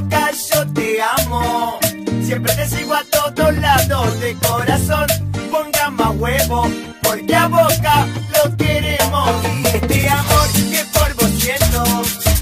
[0.00, 1.78] Boca, yo te amo.
[2.22, 5.06] Siempre te sigo a todos lados de corazón.
[5.50, 6.70] Ponga más huevo,
[7.02, 9.30] porque a Boca lo queremos.
[9.44, 11.82] Y este amor que por vos siento,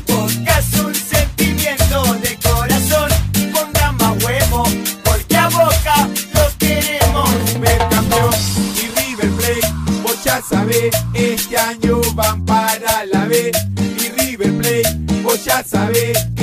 [0.06, 3.10] Boca es un sentimiento de corazón.
[3.52, 4.64] Ponga más huevo,
[5.04, 7.30] porque a Boca lo queremos.
[7.52, 8.34] Supercampeón
[8.76, 13.50] y River Plate, vos ya sabés, este año van para la B.
[13.78, 16.35] Y River Plate, vos ya sabés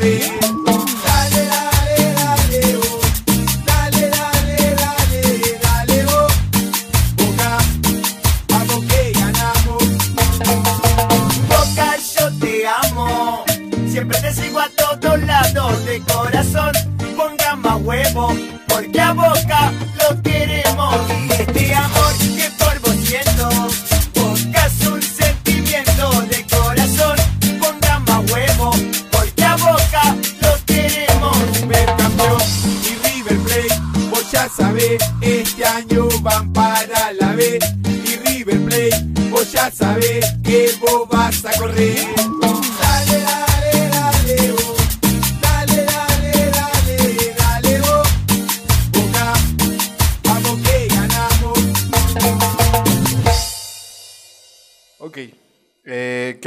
[0.00, 0.47] vas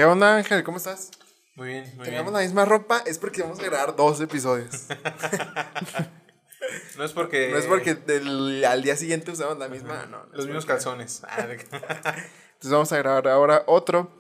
[0.02, 0.64] ¿Qué onda, Ángel?
[0.64, 1.12] ¿Cómo estás?
[1.54, 2.34] Muy bien, muy Tenemos bien.
[2.34, 4.72] la misma ropa, es porque vamos a grabar dos episodios.
[6.98, 7.52] No es porque.
[7.52, 10.26] No es porque del- al día siguiente usamos la misma, no.
[10.26, 11.22] no Los mismos porque- calzones.
[11.30, 14.12] Ah, de- Entonces vamos a grabar ahora otro.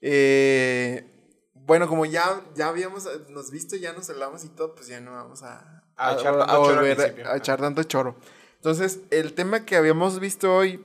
[0.00, 1.04] Eh,
[1.52, 5.00] bueno, como ya, ya habíamos eh, nos visto, ya nos hablamos y todo, pues ya
[5.02, 7.28] no vamos a, A echar tanto choro al volver principio.
[7.28, 8.16] a, a echar tanto choro.
[8.56, 10.82] Entonces, el tema que habíamos visto hoy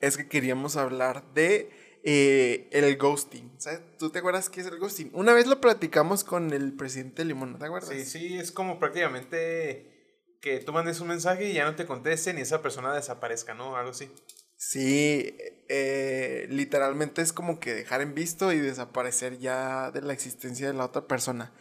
[0.00, 3.52] es que queríamos hablar de eh, el ghosting.
[3.58, 3.80] ¿Sabes?
[3.98, 5.10] ¿Tú te acuerdas qué es el ghosting?
[5.14, 7.90] Una vez lo platicamos con el presidente Limón, ¿no te acuerdas?
[7.90, 9.92] Sí, sí, es como prácticamente
[10.40, 13.76] que tú mandes un mensaje y ya no te contesten y esa persona desaparezca, ¿no?
[13.76, 14.10] Algo así.
[14.56, 15.36] Sí,
[15.68, 20.74] eh, literalmente es como que dejar en visto y desaparecer ya de la existencia de
[20.74, 21.52] la otra persona.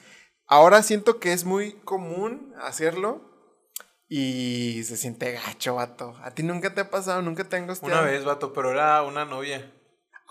[0.47, 3.22] Ahora siento que es muy común hacerlo
[4.07, 6.16] y se siente gacho, vato.
[6.22, 7.22] ¿A ti nunca te ha pasado?
[7.22, 8.01] ¿Nunca te han gusteado?
[8.01, 9.72] Una vez, vato, pero era una novia.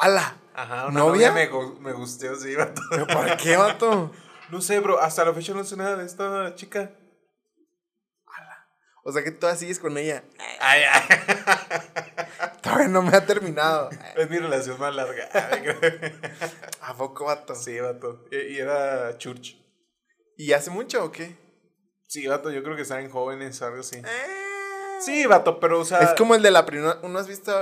[0.01, 0.37] ¡Hala!
[0.55, 1.31] Ajá, una ¿Novia?
[1.31, 2.81] novia, me, me gusteó, sí, vato.
[2.91, 4.11] ¿Pero por qué, vato?
[4.51, 6.91] No sé, bro, hasta la fecha no sé nada de esta chica.
[9.03, 10.23] O sea que tú sigues con ella.
[10.61, 11.03] Ay, ay.
[12.63, 13.89] Todavía no me ha terminado.
[14.15, 15.29] Es mi relación más larga.
[16.83, 17.55] ¿A poco, vato?
[17.55, 18.27] Sí, vato.
[18.31, 19.57] Y, y era church.
[20.37, 21.35] ¿Y hace mucho o qué?
[22.09, 23.97] Sí, vato, yo creo que estaban jóvenes o algo así.
[23.97, 24.50] Eh.
[25.01, 26.01] Sí, vato, pero o sea.
[26.01, 26.99] Es como el de la primera.
[27.03, 27.53] ¿Uno has visto?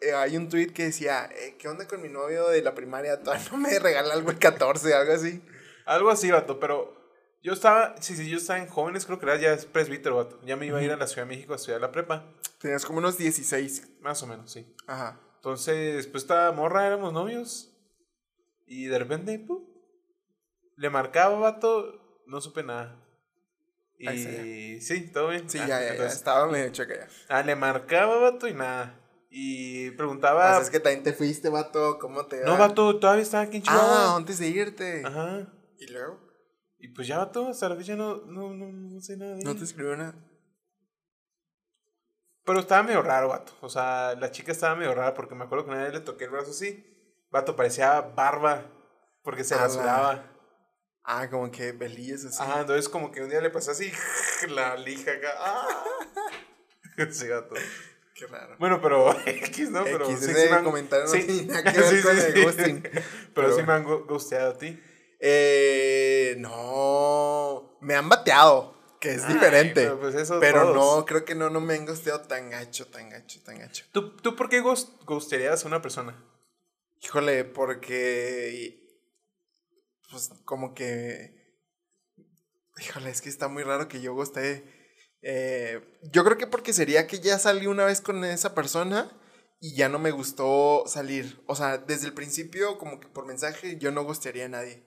[0.00, 3.22] eh, hay un tweet que decía: eh, ¿Qué onda con mi novio de la primaria?
[3.22, 5.42] Todavía no me regala algo el 14, algo así.
[5.86, 6.94] Algo así, vato, pero
[7.42, 10.40] yo estaba, sí, sí, yo estaba en jóvenes, creo que era ya es presbítero, vato.
[10.46, 12.24] Ya me iba a ir a la Ciudad de México a estudiar la prepa,
[12.58, 14.00] Tenías como unos 16.
[14.00, 14.74] más o menos, sí.
[14.86, 15.20] Ajá.
[15.36, 17.70] Entonces, pues esta morra éramos novios
[18.66, 19.62] y de repente, ¡pum!
[20.76, 23.03] le marcaba, vato, no supe nada.
[24.12, 25.48] Y sí, todo bien.
[25.48, 25.90] Sí, Ah, ya, ya, ya.
[25.92, 27.08] entonces, Estaba medio checa ya.
[27.28, 29.00] Ah, le marcaba, vato, y nada.
[29.30, 31.98] Y preguntaba, Pues es que también te fuiste, vato.
[31.98, 32.46] ¿Cómo te va?
[32.46, 34.16] no, vato, todavía estaba aquí en Ah, Chihuahua.
[34.16, 35.02] antes de irte.
[35.04, 35.48] Ajá.
[35.78, 36.20] ¿Y luego?
[36.78, 39.56] Y pues ya, vato, hasta la fecha no, no, no, no sé nada de ¿No
[39.56, 40.14] te escribió nada?
[42.44, 43.52] Pero estaba medio raro, vato.
[43.62, 46.24] O sea, la chica estaba medio rara porque me acuerdo que una vez le toqué
[46.24, 46.84] el brazo así.
[47.30, 48.66] Vato, parecía barba
[49.22, 50.30] porque se rasuraba.
[51.04, 52.42] Ah, como que belillas así.
[52.42, 53.92] Ajá, entonces como que un día le pasó así
[54.48, 55.28] la lija acá.
[55.38, 55.68] ¡Ah!
[57.10, 57.54] Sí, vato.
[58.14, 58.54] Qué raro.
[58.60, 59.82] Bueno, pero X, ¿no?
[59.82, 61.22] Pero X, sí, ese sí han- comentario no sí.
[61.24, 62.82] tiene nada que ver con el ghosting.
[62.82, 63.02] Pero,
[63.34, 64.80] Pero sí me han gusteado a ti.
[65.18, 67.76] Eh, no.
[67.80, 69.82] Me han bateado, que es Ay, diferente.
[69.82, 73.10] pero pues eso Pero no, creo que no, no me han gusteado tan gacho, tan
[73.10, 73.84] gacho, tan gacho.
[73.90, 76.14] ¿Tú, ¿Tú por qué gustearías a una persona?
[77.02, 78.83] Híjole, porque.
[80.14, 81.34] Pues como que.
[82.80, 84.64] Híjole, es que está muy raro que yo guste.
[85.22, 85.80] Eh,
[86.12, 89.10] yo creo que porque sería que ya salí una vez con esa persona
[89.60, 91.42] y ya no me gustó salir.
[91.48, 94.86] O sea, desde el principio, como que por mensaje, yo no gustaría a nadie.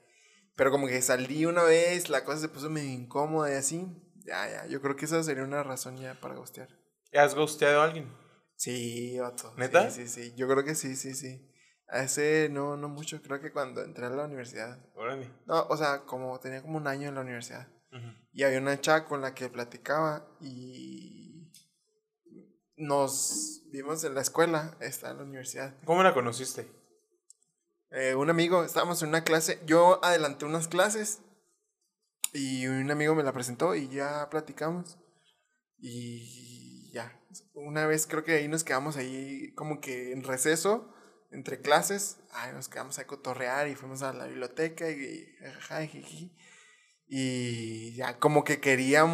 [0.56, 3.86] Pero como que salí una vez, la cosa se puso medio incómoda y así.
[4.26, 6.70] Ya, ya, yo creo que esa sería una razón ya para gustear.
[7.14, 8.10] ¿Has gusteado a alguien?
[8.56, 9.54] Sí, vato.
[9.58, 9.92] ¿Neta?
[9.92, 10.34] Sí, sí, sí.
[10.38, 11.52] Yo creo que sí, sí, sí.
[11.90, 13.22] A ese no, no mucho.
[13.22, 14.80] Creo que cuando entré a la universidad.
[14.96, 15.32] Órale.
[15.46, 17.68] No, o sea, como tenía como un año en la universidad.
[18.34, 21.52] Y había una chava con la que platicaba y
[22.76, 25.74] nos vimos en la escuela, está en la universidad.
[25.86, 26.70] ¿Cómo la conociste?
[27.90, 31.22] Eh, un amigo, estábamos en una clase, yo adelanté unas clases
[32.34, 34.98] Y un amigo me la presentó y ya platicamos.
[35.80, 37.20] Y ya.
[37.54, 40.94] Una vez creo que ahí nos quedamos ahí como que en receso,
[41.38, 42.18] entre clases.
[42.32, 46.36] Ay, nos quedamos a cotorrear y fuimos a la biblioteca y, y jiji.
[47.10, 49.06] Y ya como que quería,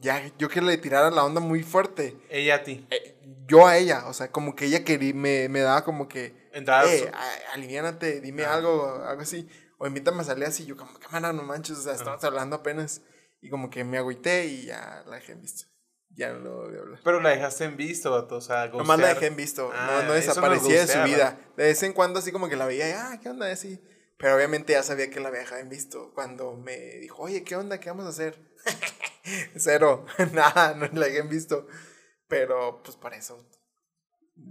[0.00, 2.16] ya yo que le tirara la onda muy fuerte.
[2.28, 2.86] Ella a ti.
[2.90, 3.16] Eh,
[3.46, 7.10] yo a ella, o sea, como que ella quería, me, me daba como que, eh,
[7.14, 8.54] a- aliviánate, dime Ah.
[8.54, 9.48] algo, algo así.
[9.78, 13.00] O invítame a salir así, yo como, cámara, no manches, o sea, estamos hablando apenas.
[13.40, 15.64] Y como que me agüité y ya la dejé en visto.
[16.14, 17.00] Ya no lo voy a hablar.
[17.02, 18.36] Pero la dejaste en visto, vato.
[18.36, 20.92] O sea, Nomás la dejé en visto, Ah, no, no eso no es desaparecía de
[20.92, 21.38] su vida.
[21.56, 23.50] De vez en cuando así como que la veía y, ah, ¿qué onda?
[23.50, 23.82] Así.
[24.18, 26.12] Pero obviamente ya sabía que la había dejado en visto.
[26.14, 27.80] Cuando me dijo, oye, ¿qué onda?
[27.80, 28.38] ¿Qué vamos a hacer?
[29.56, 31.66] Cero, nada, no la dejé en visto.
[32.28, 33.44] Pero pues para eso.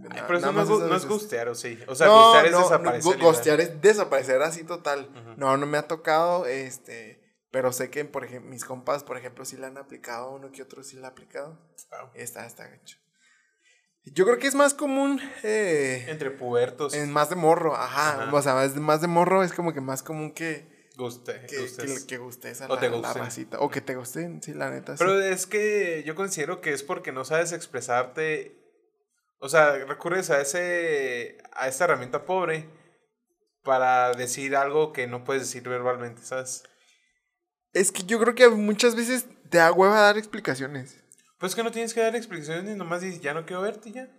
[0.09, 1.79] Ay, pero eso no, no es ghostear, ¿o sí?
[1.87, 3.19] O sea, No, ghostear es no, desaparecer.
[3.19, 5.09] Ghostear es desaparecer así total.
[5.37, 7.20] No, no me ha tocado, este,
[7.51, 10.61] pero sé que, por ejemplo, mis compas, por ejemplo, sí la han aplicado, uno que
[10.63, 11.59] otro sí la ha aplicado.
[11.91, 12.09] Wow.
[12.15, 12.97] Está, está gacho.
[14.03, 16.93] Yo creo que es más común, eh, Entre pubertos.
[16.95, 18.33] en más de morro, ajá, Ajá.
[18.35, 21.59] o sea, más de, más de morro es como que más común que, Guste, que,
[21.59, 21.99] gustes.
[22.01, 23.21] que, que gustes a O la, te la gusten.
[23.23, 25.03] racita, o que te gusten, sí, la neta, sí.
[25.03, 28.57] Pero es que yo considero que es porque no sabes expresarte.
[29.39, 32.67] O sea, recurres a ese a esta herramienta pobre
[33.63, 36.63] para decir algo que no puedes decir verbalmente, ¿sabes?
[37.73, 40.97] Es que yo creo que muchas veces te da hueva dar explicaciones.
[41.37, 44.09] Pues que no tienes que dar explicaciones, nomás dices, ya no quiero verte ya.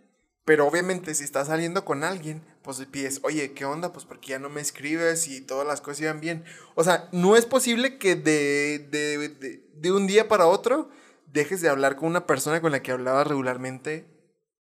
[0.45, 3.93] Pero obviamente si estás saliendo con alguien, pues le pides, oye, ¿qué onda?
[3.93, 6.45] Pues porque ya no me escribes y todas las cosas iban bien.
[6.75, 10.91] O sea, no es posible que de, de, de, de un día para otro
[11.27, 14.07] dejes de hablar con una persona con la que hablabas regularmente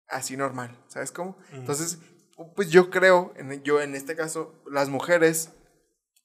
[0.09, 1.37] así normal, ¿sabes cómo?
[1.53, 1.99] Entonces,
[2.55, 5.51] pues yo creo, en, yo en este caso, las mujeres,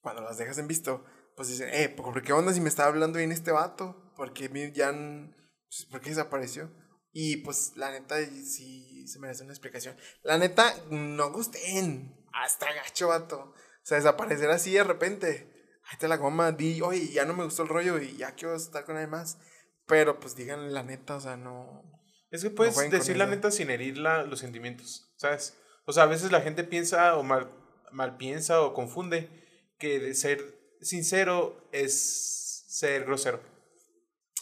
[0.00, 1.04] cuando las dejas en visto,
[1.36, 4.12] pues dicen, eh, ¿por qué onda si me estaba hablando bien este vato?
[4.16, 6.70] ¿Por qué mi- ya, pues, ¿por qué desapareció?
[7.12, 9.96] Y pues la neta sí se merece una explicación.
[10.22, 12.16] La neta, no gusten.
[12.32, 13.40] Hasta gacho, vato.
[13.40, 13.54] O
[13.86, 15.50] sea, desaparecer así de repente.
[15.86, 18.54] Ahí te la goma, di, oye, ya no me gustó el rollo y ya quiero
[18.56, 19.38] estar con alguien más.
[19.86, 21.82] Pero pues díganle la neta, o sea, no.
[22.30, 25.56] Es que puedes decir la neta sin herir la- los sentimientos, ¿sabes?
[25.86, 27.52] O sea, a veces la gente piensa o mal,
[27.92, 29.28] mal piensa o confunde
[29.78, 33.40] que de ser sincero es ser grosero.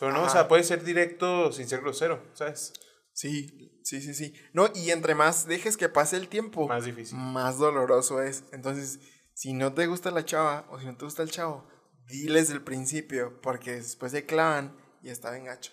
[0.00, 2.72] Pero no, o sea, puede ser directo sin ser grosero, ¿sabes?
[3.12, 4.34] Sí, sí, sí, sí.
[4.52, 7.18] No, y entre más dejes que pase el tiempo, Más difícil.
[7.18, 8.44] más doloroso es.
[8.52, 8.98] Entonces,
[9.34, 11.68] si no te gusta la chava o si no te gusta el chavo,
[12.08, 15.72] diles del principio, porque después se clavan y está bien gacho.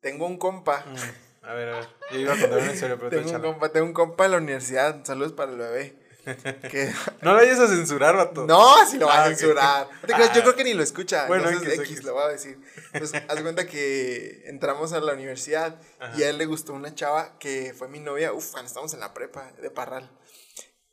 [0.00, 1.88] Tengo un compa, Mm, A ver, a ver.
[2.12, 4.36] Yo iba a contar una historia, pero tengo un compa, tengo un compa en la
[4.38, 6.07] universidad, saludos para el bebé.
[7.22, 8.46] No lo vayas a censurar, vato.
[8.46, 9.34] no, si lo va Ah, a ok.
[9.36, 9.88] censurar.
[9.90, 10.42] No te creas, Yo Ah.
[10.42, 11.26] creo que ni lo escucha.
[11.26, 12.58] Bueno, entonces X, lo voy a decir.
[12.92, 16.18] Pues haz cuenta que entramos a la universidad Ajá.
[16.18, 18.32] y a él le gustó una chava que fue mi novia.
[18.32, 20.10] Uf, estábamos en la prepa de Parral.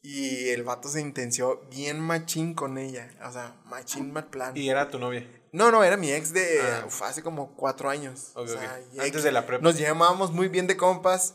[0.01, 3.09] Y el vato se intenció bien machín con ella.
[3.27, 4.55] O sea, machín mal plan.
[4.55, 5.27] Y era tu novia.
[5.51, 6.83] No, no, era mi ex de Ah.
[6.85, 8.31] uf, hace como cuatro años.
[8.35, 9.63] O sea, Antes de la prepa.
[9.63, 11.33] Nos llamábamos muy bien de compas.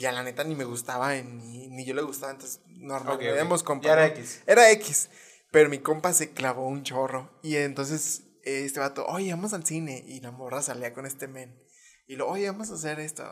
[0.00, 2.32] Y a la neta ni me gustaba, ni, ni yo le gustaba.
[2.32, 3.34] Entonces, normal, Ok, no ok.
[3.34, 3.64] éramos
[4.02, 4.06] era.
[4.06, 4.42] X.
[4.46, 5.10] Era X.
[5.52, 7.38] Pero mi compa se clavó un chorro.
[7.42, 10.02] Y entonces eh, este vato, oye, vamos al cine.
[10.06, 11.62] Y la morra salía con este men.
[12.06, 13.24] Y lo, oye, vamos a hacer esto.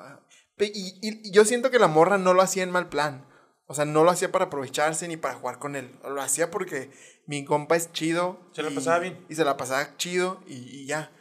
[0.56, 3.26] Pe- Y, y- y yo siento que la morra no lo hacía en mal plan.
[3.66, 5.98] O sea, no lo hacía para aprovecharse ni para jugar con él.
[6.04, 6.90] Lo hacía porque
[7.26, 8.40] mi compa es chido.
[8.52, 9.24] Se la y- pasaba bien.
[9.30, 11.12] Y se la pasaba chido y, y ya.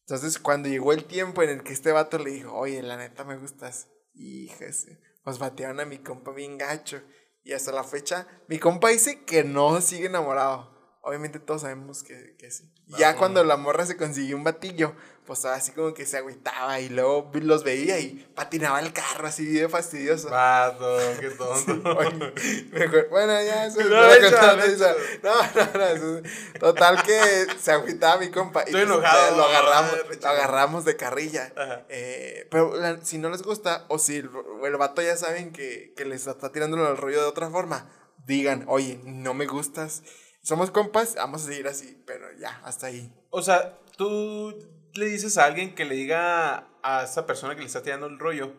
[0.00, 3.24] Entonces, cuando llegó el tiempo en el que este vato le dijo, oye, la neta
[3.24, 3.88] me gustas.
[4.14, 7.02] Híjese, pues batearon a mi compa bien gacho.
[7.42, 10.73] Y hasta la fecha, mi compa dice que no sigue enamorado.
[11.06, 12.64] Obviamente todos sabemos que, que sí.
[12.88, 14.94] Y ya cuando la morra se consiguió un batillo,
[15.26, 19.44] pues así como que se agüitaba y luego los veía y patinaba el carro así
[19.44, 20.30] de fastidioso.
[20.30, 21.90] Vato, qué tonto.
[21.96, 22.32] Oye,
[22.72, 24.92] mejor- bueno, ya, eso No, no, a échalo, contar esa.
[24.92, 24.98] échalo.
[25.22, 26.22] no, no, no, eso-
[26.58, 28.60] total que se agüitaba mi compa.
[28.62, 29.36] y Estoy pues, enojado.
[29.36, 29.92] Lo agarramos,
[30.22, 31.52] lo agarramos de carrilla.
[31.90, 34.30] Eh, pero la- si no les gusta, o si el,
[34.64, 37.90] el vato ya saben que, que les está tirando el rollo de otra forma,
[38.26, 40.02] digan, oye, no me gustas.
[40.44, 43.10] Somos compas, vamos a seguir así, pero ya, hasta ahí.
[43.30, 44.54] O sea, tú
[44.92, 48.18] le dices a alguien que le diga a esa persona que le está tirando el
[48.18, 48.52] rollo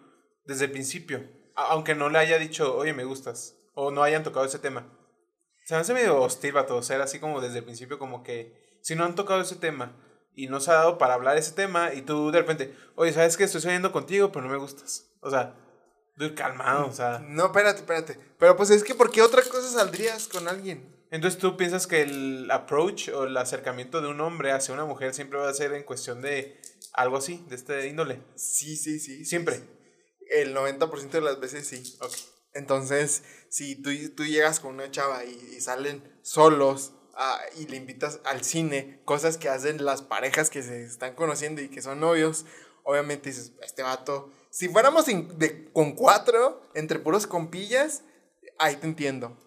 [0.46, 1.24] desde el principio,
[1.56, 4.92] a- aunque no le haya dicho, oye, me gustas, o no hayan tocado ese tema.
[5.65, 8.96] Se me hace medio hostil, vato, ser así como desde el principio, como que si
[8.96, 9.96] no han tocado ese tema
[10.34, 13.38] y no se ha dado para hablar ese tema, y tú de repente, oye, ¿sabes
[13.38, 13.44] qué?
[13.44, 15.12] Estoy saliendo contigo, pero no me gustas.
[15.22, 15.56] O sea,
[16.36, 17.20] calmado, o sea.
[17.20, 18.20] No, espérate, espérate.
[18.39, 20.95] Pero pues es que, ¿por qué otra cosa saldrías con alguien?
[21.15, 25.13] Entonces tú piensas que el approach o el acercamiento de un hombre hacia una mujer
[25.13, 26.60] siempre va a ser en cuestión de
[26.91, 28.22] algo así, de este índole.
[28.36, 29.24] Sí, sí, sí.
[29.24, 29.55] Siempre.
[29.55, 29.63] sí.
[30.29, 31.95] El 90% de las veces sí.
[32.01, 32.12] Ok.
[32.53, 37.77] Entonces, si tú, tú llegas con una chava y, y salen solos ah, y le
[37.77, 42.01] invitas al cine, cosas que hacen las parejas que se están conociendo y que son
[42.01, 42.45] novios,
[42.84, 48.03] obviamente dices, este vato, si fuéramos en- de- con cuatro, entre puros compillas,
[48.60, 49.38] ahí te entiendo.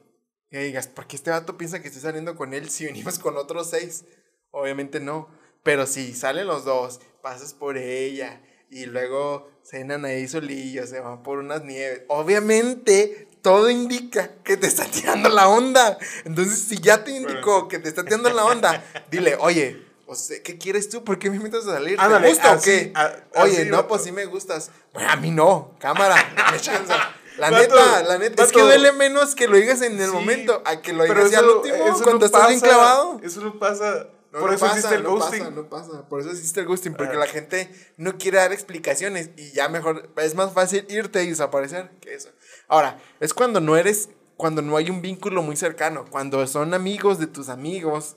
[0.51, 3.37] Que digas, ¿por qué este vato piensa que estoy saliendo con él si venimos con
[3.37, 4.05] otros seis?
[4.51, 5.29] Obviamente no.
[5.63, 8.41] Pero si salen los dos, pasas por ella
[8.71, 12.03] y luego cenan ahí solillos, se van por unas nieves.
[12.09, 15.99] Obviamente, todo indica que te está tirando la onda.
[16.25, 20.43] Entonces, si ya te indicó que te está tirando la onda, dile, oye, o sea,
[20.43, 21.05] ¿qué quieres tú?
[21.05, 21.97] ¿Por qué me invitas a salir?
[21.97, 22.93] ¿Te Ándale, gusta o así, qué?
[22.95, 24.71] a- Oye, no, pues sí me gustas.
[24.95, 26.95] Bueno, a mí no, cámara, dame chance.
[27.39, 30.13] La Vato, neta, la neta, es que duele menos que lo digas en el Sí,
[30.13, 33.21] momento a que lo digas ya al último eso cuando no estás bien pasa, clavado.
[33.23, 34.07] Eso no pasa.
[34.31, 35.39] No, Por no eso pasa, existe el no ghosting.
[35.39, 36.09] Pasa, no pasa.
[36.09, 37.21] Por eso existe el ghosting, porque Ah.
[37.21, 41.91] la gente no quiere dar explicaciones y ya mejor, es más fácil irte y desaparecer
[42.01, 42.29] que eso.
[42.67, 47.19] Ahora, es cuando no eres, cuando no hay un vínculo muy cercano, cuando son amigos
[47.19, 48.17] de tus amigos,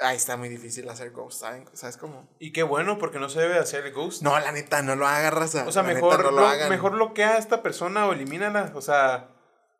[0.00, 1.68] ahí está muy difícil hacer ghost, ¿saben?
[1.72, 2.28] ¿Sabes cómo?
[2.38, 4.22] Y qué bueno, porque no se debe hacer el ghost.
[4.22, 5.64] No, la neta, no lo hagas, raza.
[5.66, 8.72] o sea, La mejor, no lo mejor bloquea a esta persona o elimínala.
[8.74, 9.30] O sea,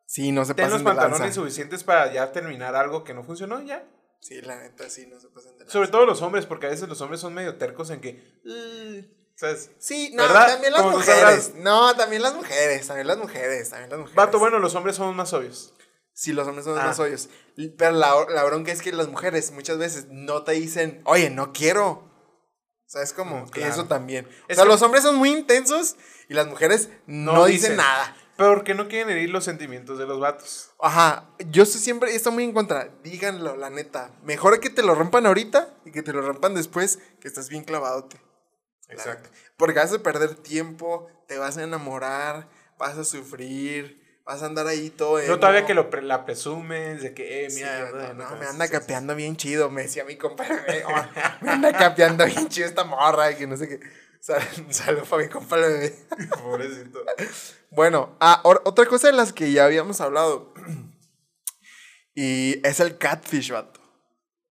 [0.05, 1.35] Sí, no se ten los de pantalones lanza.
[1.35, 3.83] suficientes para ya terminar algo que no funcionó ya.
[4.19, 5.71] Sí, la neta, sí, no se pasen de lanza.
[5.71, 8.21] Sobre todo los hombres, porque a veces los hombres son medio tercos en que.
[9.35, 9.71] ¿Sabes?
[9.79, 10.47] Sí, no, ¿Verdad?
[10.49, 11.53] también las mujeres.
[11.55, 14.15] No, también las mujeres, también las mujeres, también las mujeres.
[14.15, 15.73] Vato, bueno, los hombres son más obvios.
[16.21, 16.85] Sí, los hombres son Ah.
[16.85, 17.29] más hoyos.
[17.79, 21.51] Pero la, la bronca es que las mujeres muchas veces no te dicen, oye, no
[21.51, 22.07] quiero.
[22.85, 23.37] ¿Sabes cómo?
[23.45, 23.73] Mm, claro.
[23.73, 24.27] Eso también.
[24.47, 25.95] Es o sea, los hombres son muy intensos
[26.29, 28.15] y las mujeres no, dicen, nada.
[28.37, 30.69] Porque no quieren herir los sentimientos de los vatos.
[30.79, 32.89] Ajá, yo estoy siempre estoy muy en contra.
[33.03, 34.11] Díganlo, la neta.
[34.21, 37.63] Mejor que te lo rompan ahorita y que te lo rompan después, que estás bien
[37.63, 38.21] clavadote.
[38.89, 39.31] Exacto.
[39.57, 42.47] Porque vas a perder tiempo, te vas a enamorar,
[42.77, 44.00] vas a sufrir,
[44.31, 45.17] vas a andar ahí todo.
[45.17, 45.39] No emo.
[45.39, 48.45] todavía que lo pre- la presumes, de que, eh, mira, no, no, no, no, me
[48.45, 50.43] anda sí, capeando bien chido, me decía mi compa.
[50.47, 51.05] Me, oh,
[51.41, 53.79] me anda capeando bien chido esta morra y que no sé qué.
[54.21, 55.89] Sal- Saludos para mi compa el bebé.
[56.17, 56.27] sí.
[56.41, 57.03] Pobrecito.
[57.71, 60.53] Bueno, ah, or- otra cosa de las que ya habíamos hablado.
[62.15, 63.79] y es el catfish, vato.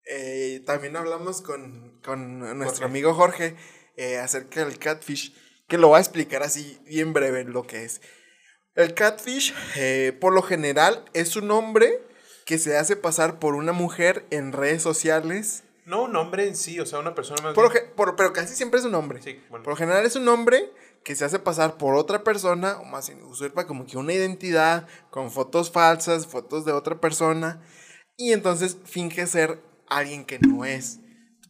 [0.07, 2.83] Eh, también hablamos con, con nuestro Jorge.
[2.85, 3.55] amigo Jorge
[3.97, 5.33] eh, acerca del catfish,
[5.67, 8.01] que lo va a explicar así bien breve lo que es.
[8.75, 12.01] El catfish, eh, por lo general, es un hombre
[12.45, 15.63] que se hace pasar por una mujer en redes sociales.
[15.85, 17.53] No un hombre en sí, o sea, una persona más.
[17.53, 19.21] Por bien- por- pero casi siempre es un hombre.
[19.21, 19.63] Sí, bueno.
[19.63, 20.71] Por lo general es un hombre
[21.03, 25.31] que se hace pasar por otra persona, o más usurpa como que una identidad, con
[25.31, 27.61] fotos falsas, fotos de otra persona,
[28.17, 30.99] y entonces finge ser alguien que no es.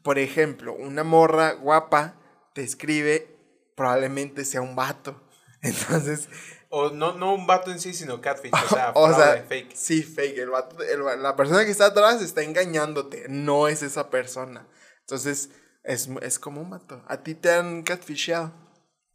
[0.03, 2.15] Por ejemplo, una morra guapa
[2.53, 3.35] te escribe,
[3.75, 5.21] probablemente sea un vato.
[5.61, 6.29] Entonces,
[6.77, 9.73] O no, no un vato en sí, sino catfish, o sea, o sea, fake.
[9.75, 10.37] sí, fake.
[10.39, 14.67] El vato- el la persona que está atrás está engañándote, no es esa persona.
[14.99, 15.51] Entonces,
[15.83, 17.01] es, es como un vato.
[17.07, 18.51] ¿A ti te han catfishado?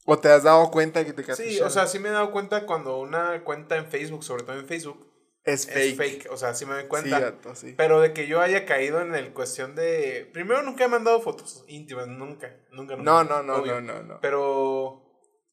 [0.07, 1.69] ¿O te has dado cuenta que te Sí, catfisharon?
[1.69, 4.67] o sea, sí me he dado cuenta cuando una cuenta en Facebook, sobre todo en
[4.67, 5.07] Facebook,
[5.45, 5.77] es fake.
[5.79, 6.29] es fake.
[6.33, 7.21] O sea, sí me doy Sí, cuenta.
[7.21, 7.75] vato, sí.
[7.77, 10.31] Pero de que yo haya caído en el cuestión de.
[10.33, 12.57] Primero, nunca he mandado fotos íntimas, nunca.
[12.73, 13.11] Nunca, nunca.
[13.11, 13.81] No, no, no, obvio.
[13.83, 14.21] no, no, no.
[14.23, 15.00] Pero.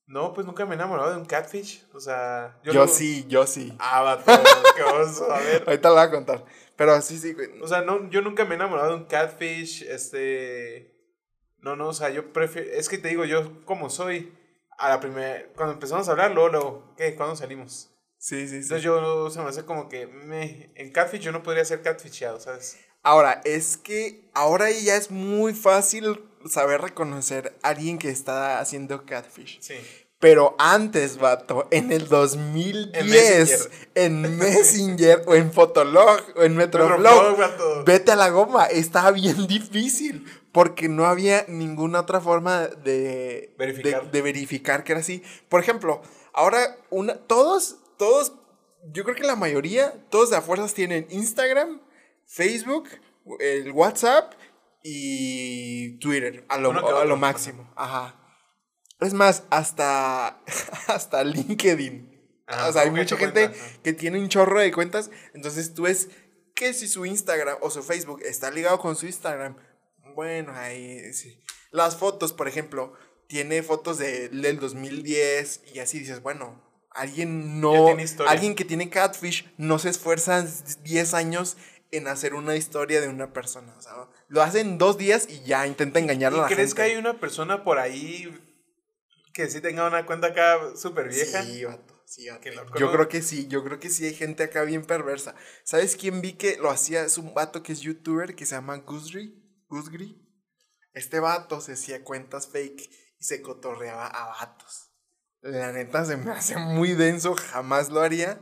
[0.07, 1.85] No, pues nunca me he enamorado de un catfish.
[1.93, 2.57] O sea.
[2.63, 3.75] Yo, sí, yo sí.
[3.77, 4.31] Ah, vato,
[4.75, 5.29] qué oso.
[5.29, 5.63] A ver.
[5.67, 6.45] Ahorita lo voy a contar.
[6.77, 7.49] Pero sí, sí, güey.
[7.61, 9.83] O sea, no, yo nunca me he enamorado de un catfish.
[9.83, 10.95] Este.
[11.59, 12.71] No, no, o sea, yo prefiero.
[12.71, 14.33] Es que te digo, yo como soy.
[14.77, 15.45] A la primera.
[15.55, 17.15] Cuando empezamos a hablar, luego, luego, ¿qué?
[17.15, 17.89] ¿Cuándo salimos?
[18.17, 18.55] Sí, sí, sí.
[18.55, 20.07] Entonces yo se me hace como que.
[20.07, 22.77] Me, en catfish yo no podría ser catfishado, ¿sabes?
[23.03, 29.05] Ahora, es que ahora ya es muy fácil saber reconocer a alguien que está haciendo
[29.05, 29.59] catfish.
[29.61, 29.75] Sí.
[30.19, 37.83] Pero antes, vato, en el 2010, en Messenger, o en Fotolog o en vato.
[37.85, 44.05] vete a la goma, estaba bien difícil porque no había ninguna otra forma de Verificar.
[44.05, 45.21] de, de verificar que era así.
[45.49, 46.01] Por ejemplo,
[46.33, 48.33] ahora una, todos, todos,
[48.91, 51.79] yo creo que la mayoría, todos de a fuerzas tienen Instagram,
[52.25, 52.89] Facebook,
[53.39, 54.33] el WhatsApp
[54.89, 57.69] y Twitter a lo, a lo máximo.
[57.75, 58.15] Ajá.
[59.01, 60.41] Es más, hasta,
[60.87, 62.15] hasta LinkedIn.
[62.47, 65.11] Ajá, o sea, hay mucha gente cuenta, que tiene un chorro de cuentas.
[65.33, 66.07] Entonces tú ves
[66.55, 69.57] que si su Instagram o su Facebook está ligado con su Instagram,
[70.15, 71.43] bueno, ahí sí.
[71.71, 72.93] Las fotos, por ejemplo,
[73.27, 77.87] tiene fotos de, del 2010 y así dices, bueno, alguien no,
[78.25, 80.47] alguien que tiene catfish no se esfuerza
[80.83, 81.57] 10 años
[81.91, 83.73] en hacer una historia de una persona.
[83.77, 83.93] O sea,
[84.27, 86.75] lo hace en dos días y ya intenta engañar a ¿Y la crees gente.
[86.75, 88.33] que hay una persona por ahí
[89.33, 91.43] que sí tenga una cuenta acá súper vieja?
[91.43, 92.03] Sí, vato.
[92.05, 92.49] Sí, vato.
[92.51, 92.91] Loco, Yo ¿no?
[92.93, 95.35] creo que sí, yo creo que sí hay gente acá bien perversa.
[95.63, 97.03] ¿Sabes quién vi que lo hacía?
[97.03, 99.43] Es un vato que es youtuber que se llama Gusri.
[99.67, 100.23] Gusgri.
[100.93, 102.89] Este vato se hacía cuentas fake
[103.19, 104.89] y se cotorreaba a vatos.
[105.41, 108.41] La neta se me hace muy denso, jamás lo haría.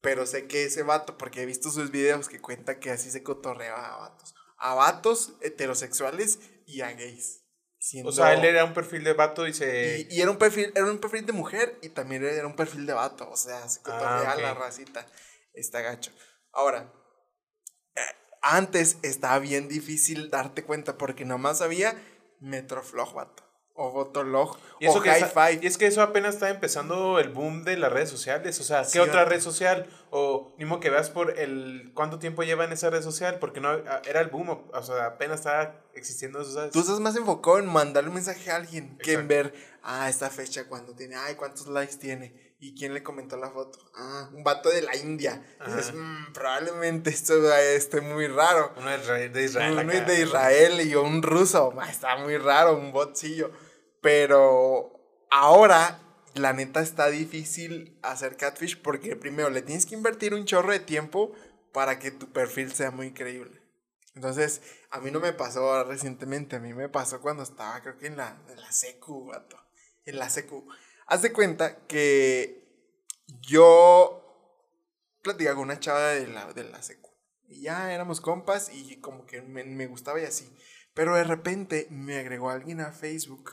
[0.00, 3.22] Pero sé que ese vato, porque he visto sus videos que cuenta que así se
[3.22, 4.34] cotorreaba a vatos.
[4.56, 7.38] A vatos heterosexuales y a gays.
[8.04, 10.06] O sea, él era un perfil de vato y se...
[10.10, 12.84] y, y era un perfil, era un perfil de mujer y también era un perfil
[12.86, 13.28] de vato.
[13.30, 14.42] O sea, se cotorrea Ah, ok.
[14.42, 15.06] la racita.
[15.54, 16.12] Está gacho.
[16.52, 16.92] Ahora,
[17.94, 18.00] eh,
[18.42, 21.94] antes estaba bien difícil darte cuenta porque nomás había
[22.40, 23.42] Metroflog, vato.
[23.74, 24.58] O Fotolog.
[24.78, 25.60] Y, eso o que High esa- Five.
[25.62, 28.58] y es que eso apenas está empezando el boom de las redes sociales.
[28.60, 29.86] O sea, ¿qué Sí, otra red social?
[30.10, 33.70] O modo que veas por el cuánto tiempo lleva en esa red social, porque no
[33.70, 36.72] ah, era el boom, o, o sea, apenas estaba existiendo eso, ¿sabes?
[36.72, 39.28] Tú estás más enfocado en mandarle un mensaje a alguien que en Exacto.
[39.28, 43.50] ver, ah, esta fecha cuando tiene, ay, cuántos likes tiene y quién le comentó la
[43.50, 43.78] foto.
[43.96, 45.42] Ah, un vato de la India.
[45.66, 45.96] Dices, Ajá.
[45.96, 48.72] "Mm, probablemente esto esté muy raro.
[48.76, 49.32] Uno de Israel.
[49.32, 50.00] De Israel Uno acá.
[50.04, 51.72] de Israel y un ruso.
[51.80, 53.50] Ah, Está muy raro, un botcillo.
[54.02, 54.92] Pero
[55.30, 56.00] ahora,
[56.34, 60.80] la neta, está difícil hacer catfish porque primero le tienes que invertir un chorro de
[60.80, 61.32] tiempo
[61.72, 63.60] para que tu perfil sea muy creíble.
[64.14, 68.08] Entonces, a mí no me pasó recientemente, a mí me pasó cuando estaba, creo que
[68.08, 69.56] en la, en la secu, vato.
[70.04, 70.66] En la secu.
[71.10, 72.64] Haz de cuenta que
[73.42, 74.16] yo
[75.22, 77.10] platicaba con una chava de la, de la secu.
[77.48, 80.56] Y ya éramos compas y como que me, me gustaba y así.
[80.94, 83.50] Pero de repente me agregó alguien a Facebook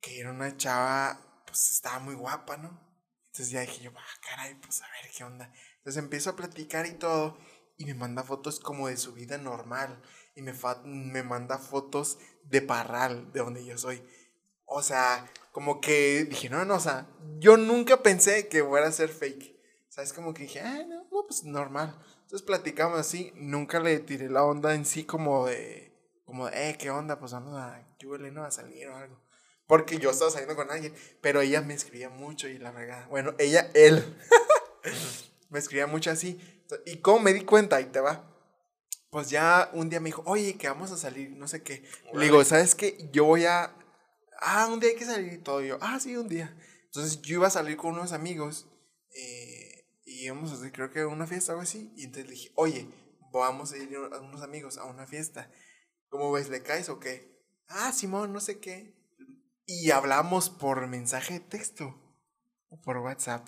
[0.00, 2.80] que era una chava, pues estaba muy guapa, ¿no?
[3.26, 5.52] Entonces ya dije yo, ah, caray, pues a ver qué onda.
[5.78, 7.36] Entonces empiezo a platicar y todo
[7.76, 10.02] y me manda fotos como de su vida normal
[10.34, 14.02] y me, fa- me manda fotos de Parral, de donde yo soy.
[14.66, 17.06] O sea, como que dije, no, no, o sea,
[17.38, 19.56] yo nunca pensé que fuera a ser fake.
[19.88, 20.12] ¿Sabes?
[20.12, 21.96] Como que dije, ah, no, no, pues normal.
[22.22, 26.76] Entonces platicamos así, nunca le tiré la onda en sí como de, como de, eh,
[26.76, 27.18] ¿qué onda?
[27.18, 28.44] Pues vamos a, ¿qué no?
[28.44, 29.18] A salir o algo.
[29.66, 33.34] Porque yo estaba saliendo con alguien, pero ella me escribía mucho y la verdad, bueno,
[33.38, 34.04] ella, él,
[35.50, 36.40] me escribía mucho así.
[36.84, 38.28] Y como me di cuenta, y te va,
[39.10, 41.84] pues ya un día me dijo, oye, que vamos a salir, no sé qué.
[42.12, 43.08] Le digo, ¿sabes qué?
[43.12, 43.72] Yo voy a,
[44.40, 45.60] ah, un día hay que salir y todo.
[45.60, 46.56] Yo, ah, sí, un día.
[46.86, 48.66] Entonces yo iba a salir con unos amigos
[49.14, 51.92] eh, y íbamos a hacer, creo que una fiesta o algo así.
[51.96, 52.88] Y entonces le dije, oye,
[53.32, 55.50] vamos a ir a unos amigos a una fiesta.
[56.08, 56.48] ¿Cómo ves?
[56.48, 57.36] ¿Le caes o qué?
[57.68, 58.94] Ah, Simón, no sé qué.
[59.66, 61.94] Y hablamos por mensaje de texto
[62.68, 63.46] o por WhatsApp.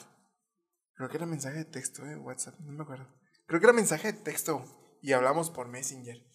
[0.94, 3.06] Creo que era mensaje de texto, eh, WhatsApp, no me acuerdo.
[3.46, 4.64] Creo que era mensaje de texto
[5.00, 6.26] y hablamos por Messenger.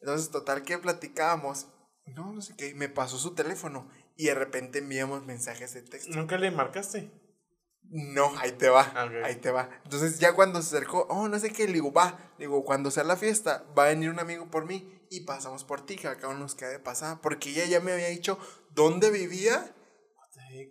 [0.00, 1.66] Entonces, total que platicábamos,
[2.14, 6.14] no, no sé qué, me pasó su teléfono y de repente enviamos mensajes de texto.
[6.14, 7.10] ¿Nunca le marcaste?
[7.88, 9.70] No, ahí te va, Ah, ahí te va.
[9.84, 12.90] Entonces ya cuando se acercó, oh, no sé qué, le digo, va, le digo, cuando
[12.90, 16.08] sea la fiesta, va a venir un amigo por mí y pasamos por ti, que
[16.08, 18.38] acá nos queda de pasada, porque ella ya me había dicho
[18.70, 19.72] dónde vivía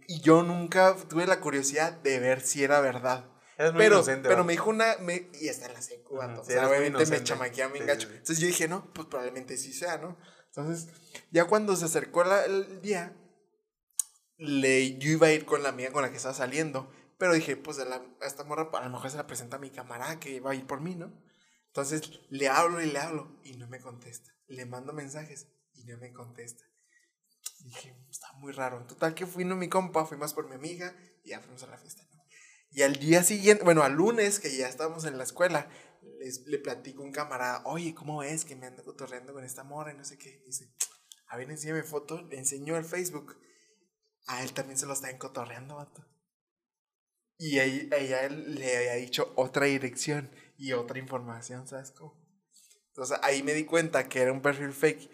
[0.07, 3.29] y yo nunca tuve la curiosidad de ver si era verdad.
[3.57, 6.39] Eres muy Pero, inocente, pero me dijo una, me, y está en la secu, sí,
[6.39, 8.07] o sea, muy obviamente me chamaquea bien Sí, gacho.
[8.07, 8.17] sí, sí.
[8.17, 10.17] Entonces yo dije, no, pues probablemente sí sea, ¿no?
[10.55, 10.87] Entonces,
[11.31, 13.13] ya cuando se acercó la- el día,
[14.37, 16.89] le, yo iba a ir con la amiga con la que estaba saliendo.
[17.17, 19.59] Pero dije, pues a, la- a esta morra a lo mejor se la presenta a
[19.59, 21.11] mi camarada que va a ir por mí, ¿no?
[21.67, 24.31] Entonces le hablo y le hablo y no me contesta.
[24.47, 26.63] Le mando mensajes y no me contesta.
[27.59, 28.85] Dije, está muy raro.
[28.85, 31.77] Total que fui no mi compa, fuimos por mi amiga y ya fuimos a la
[31.77, 32.23] fiesta, ¿no?
[32.71, 35.69] Y al día siguiente, bueno, al lunes que ya estábamos en la escuela,
[36.19, 39.63] les, le platico a un camarada, oye, ¿cómo es que me ando cotorreando con esta
[39.63, 40.41] morra y no sé qué?
[40.45, 40.73] Dice,
[41.27, 43.37] a ver, enséñame foto, le enseñó el Facebook.
[44.27, 46.05] A él también se lo está encotorreando, vato.
[47.37, 52.25] Y ella le había dicho otra dirección y otra información, ¿sabes cómo?
[52.87, 55.09] Entonces ahí me di cuenta que era un perfil fake.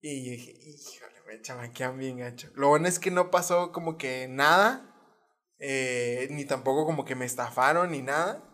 [0.00, 2.50] Y dije, híjole, me chamaquean bien gacho.
[2.54, 4.84] Lo bueno es que no pasó como que nada.
[5.58, 8.47] eh, ni tampoco como que me estafaron ni nada.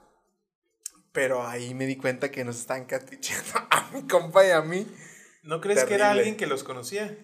[1.14, 4.86] Pero ahí me di cuenta que nos están catfichando a mi compa y a mí.
[5.44, 7.16] ¿No crees que era alguien que los conocía?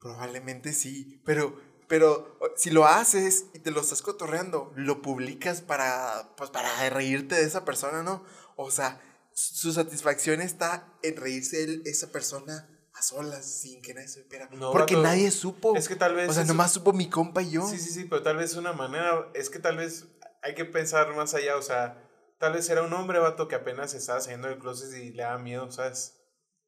[0.00, 6.34] Probablemente sí, pero, pero si lo haces y te lo estás cotorreando, lo publicas para,
[6.36, 8.24] pues, para reírte de esa persona, ¿no?
[8.56, 9.00] O sea,
[9.34, 14.48] su satisfacción está en reírse de esa persona a solas, sin que nadie supiera.
[14.52, 15.76] No, Porque nadie supo.
[15.76, 17.66] es que tal vez O sea, nomás supo mi compa y yo.
[17.66, 20.06] Sí, sí, sí, pero tal vez una manera, es que tal vez
[20.42, 22.03] hay que pensar más allá, o sea,
[22.44, 25.38] Tal vez era un hombre, vato, que apenas estaba saliendo del closet y le daba
[25.38, 26.20] miedo, ¿sabes?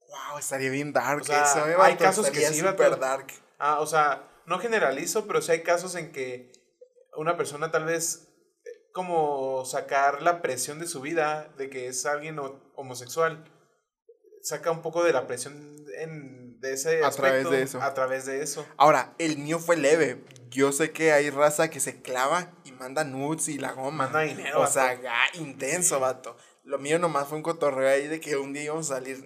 [0.08, 2.96] Wow, estaría bien dark O sea, eso, eh, hay casos que sí, vato.
[2.96, 3.26] dark.
[3.58, 6.50] Ah, o sea, no generalizo, pero sí hay casos en que
[7.14, 8.26] una persona tal vez
[8.64, 13.44] eh, como sacar la presión de su vida, de que es alguien ho- homosexual,
[14.42, 17.82] saca un poco de la presión en, de ese A través aspecto de eso.
[17.82, 18.66] A través de eso.
[18.78, 20.24] Ahora, el mío fue leve.
[20.56, 24.04] Yo sé que hay raza que se clava y manda nudes y la goma.
[24.04, 26.36] Manda dinero, O sea, ga- intenso, vato.
[26.64, 29.22] Lo mío nomás fue un cotorreo ahí de que un día íbamos a salir.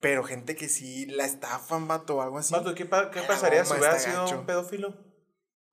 [0.00, 2.52] Pero gente que sí la estafan, vato, o algo así.
[2.52, 4.94] Vato, ¿qué, pa- qué pasaría si hubiera sido un pedófilo?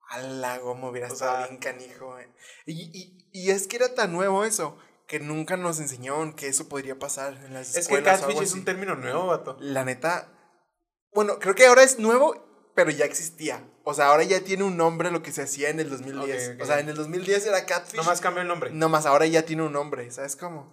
[0.10, 2.30] A la goma hubiera O estado sea- bien canijo, eh.
[2.65, 6.69] Y, y, y es que era tan nuevo eso, que nunca nos enseñaron que eso
[6.69, 9.58] podría pasar en las Es que escuelas o algo catfish es un término nuevo, vato.
[9.60, 10.32] La neta.
[11.13, 12.47] Bueno, creo que ahora es nuevo,
[12.78, 13.68] pero ya existía.
[13.84, 16.50] O sea, ahora ya tiene un nombre lo que se hacía en el 2010.
[16.50, 16.62] Ok, ok.
[16.62, 17.96] O sea, en el 2010 era Catfish.
[17.96, 18.70] Nomás cambia el nombre.
[18.70, 20.72] No más, ahora ya tiene un nombre, ¿sabes cómo?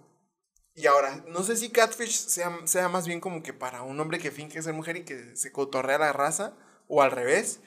[0.75, 4.19] Y ahora, no sé si Catfish sea, sea más bien como que para un hombre
[4.19, 6.55] que finge ser mujer y que se cotorrea la raza,
[6.89, 7.61] o al revés,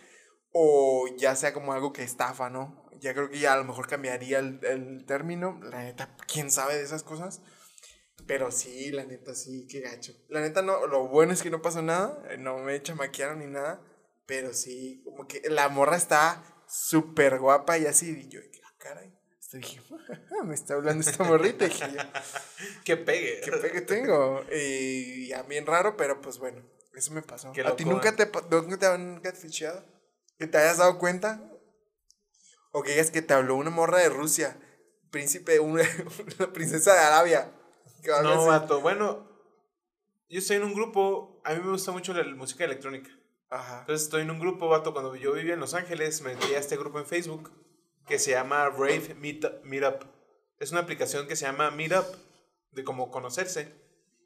[0.51, 2.87] o ya sea como algo que estafa, ¿no?
[3.01, 6.75] Ya creo que ya a lo mejor cambiaría el, el término, la neta, quién sabe
[6.75, 7.41] de esas cosas.
[8.27, 10.13] Pero sí, la neta, sí, qué gacho.
[10.29, 13.47] La neta, no, lo bueno es que no pasó nada, eh, no me chamaquearon ni
[13.47, 13.81] nada,
[14.27, 19.17] pero sí, como que la morra está súper guapa y así, y yo, ah, caray.
[19.39, 19.81] Hasta dije,
[20.43, 22.01] me está hablando esta morrita, dije yo,
[22.83, 23.41] Que pegue.
[23.41, 24.43] ¿qué pegue tengo?
[24.53, 26.61] Y ya bien raro, pero pues bueno,
[26.93, 27.53] eso me pasó.
[27.65, 28.11] ¿A ti nunca eh.
[28.11, 29.21] te, nunca te han?
[30.37, 31.49] ¿Que te hayas dado cuenta?
[32.71, 34.59] O que digas que te habló una morra de Rusia,
[35.09, 35.83] príncipe, una,
[36.39, 37.53] una princesa de Arabia.
[38.03, 38.81] que No, vato.
[38.81, 39.27] Bueno,
[40.29, 41.41] yo estoy en un grupo.
[41.45, 43.16] A mí me gusta mucho la música electrónica.
[43.49, 43.79] Ajá.
[43.81, 44.93] Entonces estoy en un grupo, vato.
[44.93, 47.51] Cuando yo vivía en Los Ángeles, me metí a este grupo en Facebook
[48.05, 50.03] que se llama Rave Meet- Meetup.
[50.59, 52.05] Es una aplicación que se llama Meetup,
[52.71, 53.73] de como conocerse.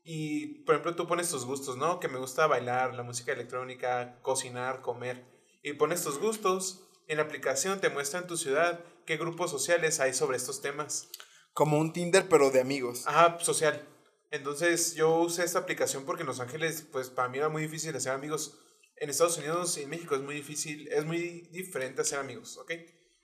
[0.03, 1.99] Y, por ejemplo, tú pones tus gustos, ¿no?
[1.99, 5.25] Que me gusta bailar, la música electrónica, cocinar, comer.
[5.61, 6.87] Y pones tus gustos.
[7.07, 11.09] En la aplicación te muestra en tu ciudad qué grupos sociales hay sobre estos temas.
[11.53, 13.05] Como un Tinder, pero de amigos.
[13.05, 13.87] Ajá, social.
[14.31, 17.95] Entonces yo usé esta aplicación porque en Los Ángeles, pues para mí era muy difícil
[17.95, 18.57] hacer amigos.
[19.01, 22.71] En Estados Unidos y en México es muy difícil, es muy diferente hacer amigos, ¿ok?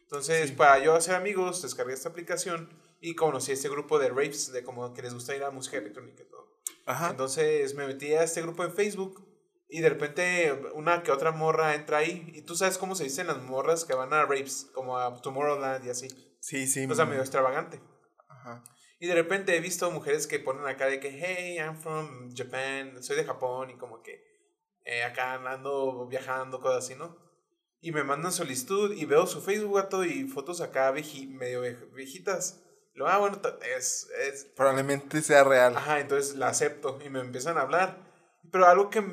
[0.02, 2.68] Entonces, para yo hacer amigos, descargué esta aplicación
[3.00, 6.24] y conocí este grupo de raves, de como que les gusta ir a música electrónica
[6.24, 6.64] y todo.
[6.88, 7.12] Ajá.
[7.12, 9.24] Entonces me metí a este grupo en Facebook
[9.70, 12.32] y de repente una que otra morra entra ahí.
[12.34, 15.86] Y tú sabes cómo se dicen las morras que van a raves, como a Tomorrowland
[15.86, 16.08] y así.
[16.40, 16.88] Sí, sí.
[16.90, 17.80] O sea, medio extravagante.
[18.28, 18.64] Ajá.
[19.00, 23.04] Y de repente he visto mujeres que ponen acá de que, hey, I'm from Japan,
[23.04, 24.37] soy de Japón y como que
[24.88, 27.16] eh, acá ando viajando, cosas así, ¿no?
[27.80, 31.92] Y me mandan solicitud y veo su Facebook, gato, y fotos acá vieji- medio vie-
[31.94, 32.64] viejitas.
[32.94, 33.40] Lo, ah, bueno,
[33.78, 34.46] es, es...
[34.56, 35.78] Probablemente sea real.
[35.78, 37.98] Ajá, entonces la acepto y me empiezan a hablar.
[38.52, 39.04] Pero algo que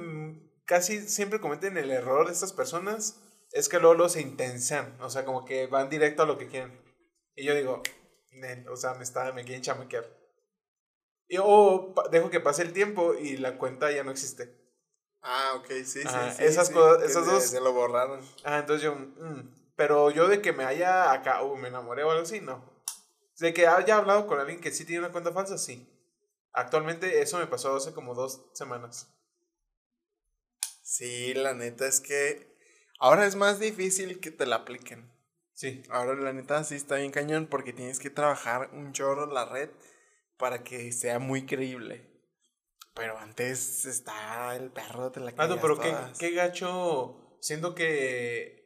[0.64, 3.20] casi siempre cometen el error de estas personas
[3.52, 6.46] es que luego, luego se intensan, o sea, como que van directo a lo que
[6.48, 6.72] quieren.
[7.36, 7.82] Y yo digo,
[8.32, 10.06] "Nel, o sea, me, está, me quieren chamaquear.
[11.28, 14.63] Y, o pa- dejo que pase el tiempo y la cuenta ya no existe.
[15.26, 16.02] Ah, ok, sí, sí.
[16.02, 18.20] Sí, esas sí, cosas- esas dos- Se lo borraron.
[18.44, 22.10] Ah, entonces yo, mm, pero yo de que me haya acá, o me enamoré o
[22.10, 22.62] algo así, no.
[23.38, 25.90] De que haya hablado con alguien que sí tiene una cuenta falsa, sí.
[26.52, 29.08] Actualmente eso me pasó hace como dos semanas.
[30.82, 32.54] Sí, la neta es que
[33.00, 35.10] ahora es más difícil que te la apliquen.
[35.54, 35.82] Sí.
[35.88, 39.70] Ahora la neta sí está bien cañón porque tienes que trabajar un chorro la red
[40.36, 42.13] para que sea muy creíble.
[42.94, 47.36] Pero antes está el perro de la Vato, creías pero qué gacho.
[47.40, 48.64] Siento que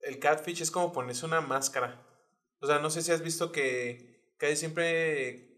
[0.00, 2.06] el catfish es como ponerse una máscara.
[2.60, 5.50] O sea, no sé si has visto que casi siempre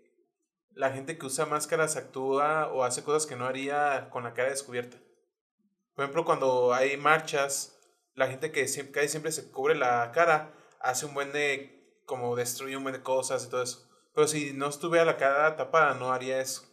[0.75, 4.51] la gente que usa máscaras actúa o hace cosas que no haría con la cara
[4.51, 4.98] descubierta.
[5.94, 7.79] Por ejemplo, cuando hay marchas,
[8.14, 12.03] la gente que siempre, casi siempre se cubre la cara hace un buen de.
[12.07, 13.88] como destruye un buen de cosas y todo eso.
[14.14, 16.71] Pero si no estuviera la cara tapada, no haría eso.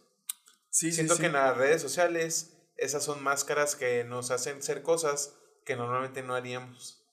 [0.70, 1.20] Sí, Siento sí.
[1.20, 6.22] que en las redes sociales esas son máscaras que nos hacen ser cosas que normalmente
[6.22, 7.04] no haríamos.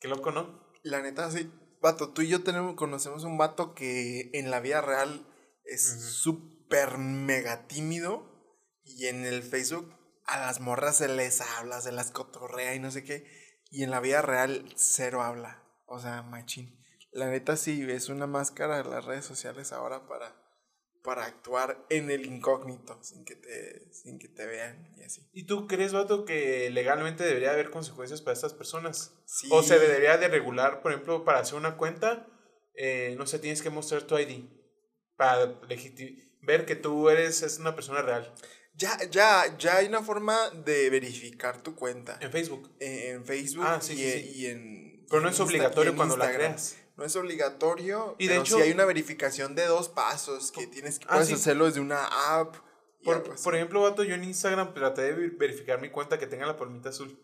[0.00, 0.72] Qué loco, ¿no?
[0.82, 1.52] La neta sí.
[1.80, 5.26] Vato, tú y yo tenemos, conocemos un vato que en la vida real
[5.64, 6.00] es Ujú.
[6.02, 8.26] súper mega tímido
[8.84, 9.94] y en el Facebook
[10.26, 13.26] a las morras se les habla, se las cotorrea y no sé qué.
[13.70, 15.62] Y en la vida real cero habla.
[15.86, 16.78] O sea, machín.
[17.12, 20.34] La neta sí, es una máscara de las redes sociales ahora para,
[21.08, 25.26] para actuar en el incógnito, sin que te, sin que te vean y así.
[25.32, 29.14] ¿Y tú crees, vato, que legalmente debería haber consecuencias para estas personas?
[29.24, 29.48] Sí.
[29.50, 32.26] O se debería de regular, por ejemplo, para hacer una cuenta,
[32.74, 34.44] eh, no sé, tienes que mostrar tu ID.
[35.16, 35.58] para
[36.42, 38.30] ver que tú eres es una persona real.
[38.74, 42.18] Ya, ya, ya hay una forma de verificar tu cuenta.
[42.20, 42.70] En Facebook.
[42.80, 44.32] En, en Facebook Ah, sí, y, sí, sí.
[44.42, 45.06] y en.
[45.08, 46.52] Pero no es obligatorio cuando la Instagram.
[46.52, 46.76] creas.
[46.98, 48.16] No es obligatorio.
[48.18, 51.12] Y de pero hecho- sí hay una verificación de dos pasos que tienes que Ah,
[51.12, 51.34] puedes sí.
[51.34, 52.04] hacerlo desde una
[52.38, 52.56] app.
[53.04, 56.44] Por, por ejemplo, vato, yo en Instagram traté de ver- verificar mi cuenta que tenga
[56.46, 57.16] la palmita azul.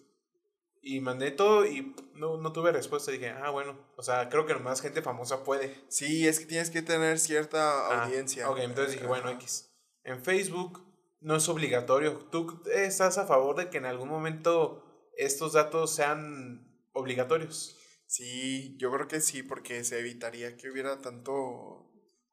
[0.80, 3.10] Y mandé todo y no, no tuve respuesta.
[3.10, 3.76] Dije, ah, bueno.
[3.96, 5.74] O sea, creo que nomás gente famosa puede.
[5.88, 8.48] Sí, es que tienes que tener cierta Ah, audiencia.
[8.50, 9.28] Ok, entonces dije, bueno.
[9.30, 9.70] X.
[10.04, 10.84] En Facebook
[11.20, 12.12] no es obligatorio.
[12.30, 14.84] ¿Tú estás a favor de que en algún momento
[15.16, 17.76] estos datos sean obligatorios?
[18.16, 21.90] Sí, yo creo que sí, porque se evitaría que hubiera tanto,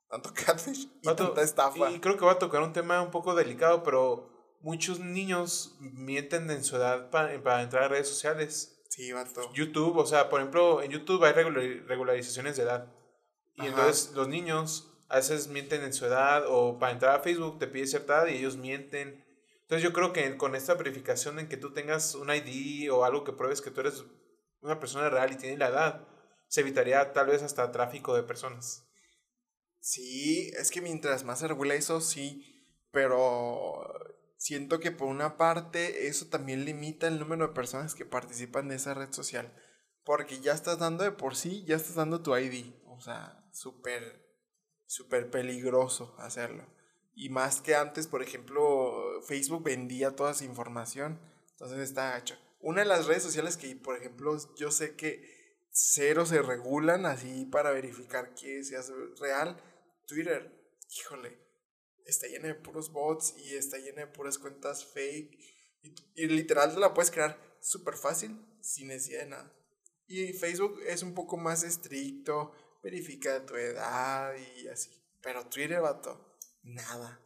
[0.08, 1.89] tanto catfish y Vato, tanta estafa.
[1.89, 4.30] Y creo que va a tocar un tema un poco delicado, pero
[4.62, 8.80] muchos niños mienten en su edad pa- para entrar a redes sociales.
[8.89, 9.52] Sí, vato.
[9.56, 12.94] YouTube, o sea, por ejemplo, en YouTube hay regular- regularizaciones de edad.
[13.56, 13.70] Y Ajá.
[13.70, 17.65] entonces los niños a veces mienten en su edad o para entrar a Facebook te
[17.65, 19.26] pide cierta edad y ellos mienten.
[19.62, 23.24] Entonces yo creo que con esta verificación en que tú tengas un ID o algo
[23.24, 24.04] que pruebes que tú eres
[24.62, 26.08] una persona real y tienes la edad,
[26.47, 28.88] se evitaría tal vez hasta tráfico de personas.
[29.80, 33.84] Sí, es que mientras más se regula eso, sí, pero
[34.38, 38.76] siento que por una parte eso también limita el número de personas que participan de
[38.76, 39.52] esa red social,
[40.04, 44.26] porque ya estás dando de por sí, ya estás dando tu ID, o sea, súper,
[44.86, 46.67] súper peligroso hacerlo.
[47.13, 51.19] Y más que antes, por ejemplo, Facebook vendía toda esa información,
[51.52, 52.36] entonces está hecho.
[52.62, 57.45] Una de las redes sociales que, por ejemplo, yo sé que cero se regulan así
[57.45, 59.58] para verificar que seas real,
[60.08, 60.52] Twitter,
[60.97, 61.39] híjole,
[62.06, 65.38] está llena de puros bots y está llena de puras cuentas fake.
[65.84, 69.56] Y, y literal te la puedes crear súper fácil, sin necesidad de nada.
[70.08, 72.52] Y Facebook es un poco más estricto,
[72.84, 74.91] verifica tu edad y así.
[75.21, 77.21] Pero Twitter, vato, nada,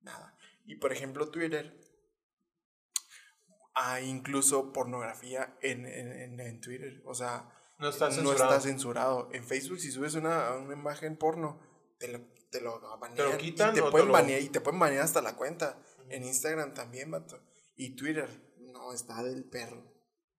[0.00, 0.38] nada.
[0.64, 1.78] Y por ejemplo, Twitter,
[3.74, 7.02] hay incluso pornografía en, en, en, en Twitter.
[7.06, 8.44] O sea, No está no censurado.
[8.54, 9.28] está censurado.
[9.32, 11.60] En Facebook, si subes una, una imagen porno,
[11.98, 13.16] te lo, te lo banean.
[13.16, 15.78] ¿Te lo quitan y te pueden lo- banear, y te pueden banear hasta la cuenta.
[16.08, 17.40] En Instagram también, vato.
[17.76, 19.82] Y Twitter, no, está del perro.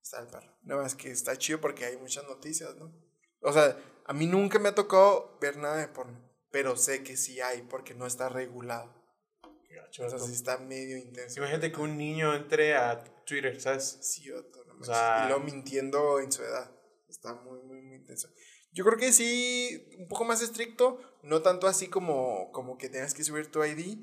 [0.01, 0.55] Está del perro.
[0.63, 2.93] No, es que está chido porque hay muchas noticias, ¿no?
[3.41, 6.19] O sea, a mí nunca me ha tocado ver nada de porno.
[6.51, 8.93] Pero sé que sí hay porque no está regulado.
[9.99, 11.39] O sea, sí está medio intenso.
[11.39, 13.97] Imagínate que un niño entre a Twitter, ¿sabes?
[14.01, 14.87] Sí, vato, no manches.
[14.95, 16.71] sea- Y luego mintiendo en su edad.
[17.07, 18.27] Está muy, muy, muy intenso.
[18.71, 20.99] Yo creo que sí, un poco más estricto.
[21.21, 23.97] No tanto así como, como que tengas que subir tu ID.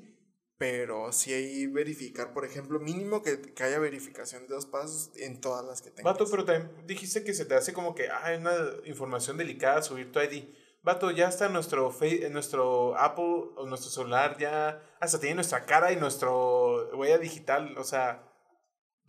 [0.57, 5.41] Pero sí hay verificar, por ejemplo, mínimo que, que haya verificación de dos pasos en
[5.41, 6.13] todas las que tengas.
[6.13, 8.53] Vato, pero también dijiste que se te hace como que ah, es una
[8.85, 10.43] información delicada subir tu ID.
[10.83, 15.65] Vato, ya está en nuestro, en nuestro Apple o nuestro celular, ya hasta tiene nuestra
[15.65, 17.75] cara y nuestro huella digital.
[17.79, 18.30] O sea,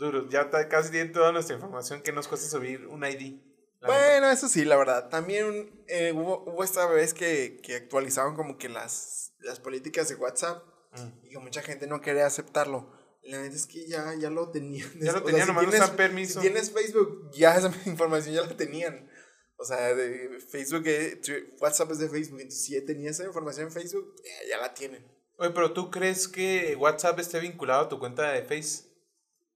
[0.02, 3.40] duro, ya está, casi tiene toda nuestra información que nos cuesta subir un ID.
[3.84, 5.08] Bueno, eso sí, la verdad.
[5.08, 10.14] También eh, hubo, hubo esta vez que, que actualizaron como que las, las políticas de
[10.16, 10.62] WhatsApp
[10.94, 11.24] Mm.
[11.26, 12.92] y que mucha gente no quería aceptarlo.
[13.22, 14.86] La neta es que ya, ya lo tenían.
[15.00, 16.34] Ya lo O sea, tenían, si nomás no tienes- permiso.
[16.34, 19.08] Si tienes Facebook, ya esa información ya la tenían.
[19.56, 21.18] O sea, de Facebook, eh,
[21.60, 22.40] WhatsApp es de Facebook.
[22.40, 25.02] Entonces, si ya tenía esa información en Facebook, ya, ya la tienen.
[25.38, 28.84] Oye, pero ¿tú crees que WhatsApp esté vinculado a tu cuenta de Face?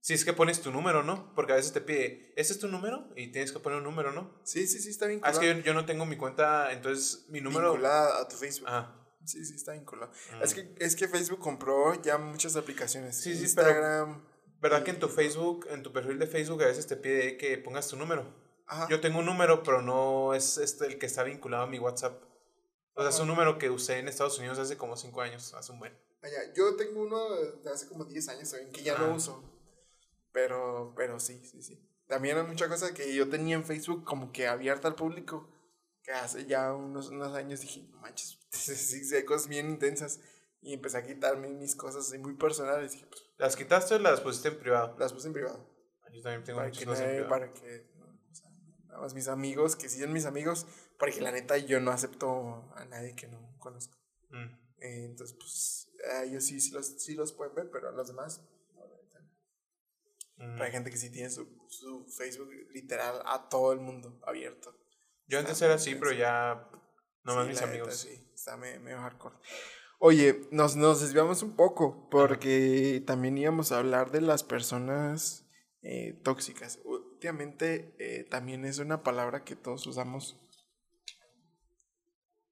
[0.06, 1.34] Si es que pones tu número, ¿no?
[1.34, 3.08] Porque a veces te pide, ¿ese es tu número?
[3.16, 4.38] Y tienes que poner un número, ¿no?
[4.44, 5.32] Sí, sí, sí, está Ah, vinculado.
[5.34, 7.72] es que yo, yo no tengo mi cuenta, entonces mi número...
[7.72, 8.68] Vinculada a tu Facebook.
[8.70, 10.12] Ah, Sí, sí, está vinculado.
[10.38, 10.42] Mm.
[10.44, 13.16] Es, que, es que Facebook compró ya muchas aplicaciones.
[13.20, 14.24] Sí, sí, pero- Instagram.
[14.60, 17.58] ¿verdad que en tu Facebook, en tu perfil de Facebook a veces te pide que
[17.58, 18.32] pongas tu número?
[18.68, 18.86] Ajá.
[18.88, 22.22] Yo tengo un número, pero no es este el que está vinculado a mi WhatsApp.
[22.94, 25.72] O sea, es un número que usé en Estados Unidos hace como 5 años, hace
[25.72, 25.92] un buen.
[26.22, 28.98] Allá, Yo tengo uno de hace como 10 años también que ya Ah.
[29.00, 29.42] no uso.
[30.36, 31.80] Pero, pero sí, sí, sí.
[32.08, 35.48] También hay muchas cosas que yo tenía en Facebook como que abierta al público.
[36.02, 40.20] Que hace ya unos, unos años dije, no manches, sí, sí, hay cosas bien intensas.
[40.60, 42.92] Y empecé a quitarme mis cosas así muy personales.
[42.92, 44.94] Dije, pues ¿Las quitaste o las pusiste en privado?
[44.98, 45.66] las puse en privado.
[46.12, 47.30] Yo también tengo Para muchas que, cosas en nadie- privado.
[47.30, 47.86] para que
[48.30, 48.50] o sea,
[48.88, 50.66] nada más mis amigos, que siguen mis amigos.
[50.98, 53.96] Porque la neta yo no acepto a nadie que no conozco.
[54.28, 54.54] Mm.
[54.82, 58.08] Eh, entonces, pues, a ellos sí, sí, los, sí los pueden ver, pero a los
[58.08, 58.42] demás,
[58.74, 59.30] no, la neta no.
[60.36, 60.52] Mm.
[60.54, 64.74] Pero hay gente que sí tiene su, su Facebook literal a todo el mundo abierto.
[65.26, 66.68] Yo antes Está era así, pero ya
[67.24, 67.94] no más Sí, mis la neta, amigos.
[67.96, 69.36] sí, está me- medio hardcore.
[69.98, 75.46] Oye, nos, nos desviamos un poco porque también íbamos a hablar de las personas
[75.82, 76.78] eh, tóxicas.
[76.84, 80.38] Últimamente eh, también es una palabra que todos usamos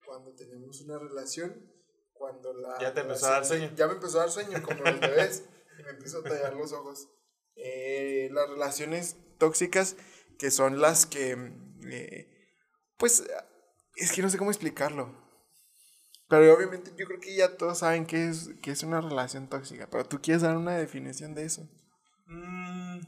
[0.07, 1.71] cuando tenemos una relación,
[2.13, 2.79] cuando la...
[2.81, 3.71] Ya te empezó a dar sueño.
[3.77, 5.45] Ya me empezó a dar sueño, como los bebés,
[5.79, 7.09] y me empiezo a tallar los ojos.
[7.57, 9.97] Eh, las relaciones tóxicas,
[10.39, 11.53] que son las que,
[11.91, 12.29] eh,
[12.99, 13.25] pues,
[13.97, 15.25] es que no sé cómo explicarlo.
[16.29, 19.89] Pero obviamente yo creo que ya todos saben qué es, qué es una relación tóxica,
[19.91, 21.69] pero tú quieres dar una definición de eso.
[22.27, 23.01] Mm,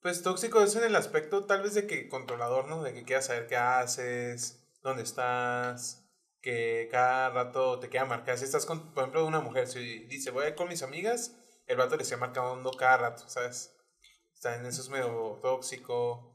[0.00, 2.82] pues tóxico es en el aspecto tal vez de que controlador, ¿no?
[2.82, 6.02] De que quieras saber qué haces, dónde estás,
[6.40, 8.38] que cada rato te queda marcado.
[8.38, 11.36] Si estás con, por ejemplo, una mujer, si dice voy a ir con mis amigas,
[11.66, 13.74] el vato le está marcando cada rato, ¿sabes?
[14.34, 16.28] Está en eso es medio tóxico.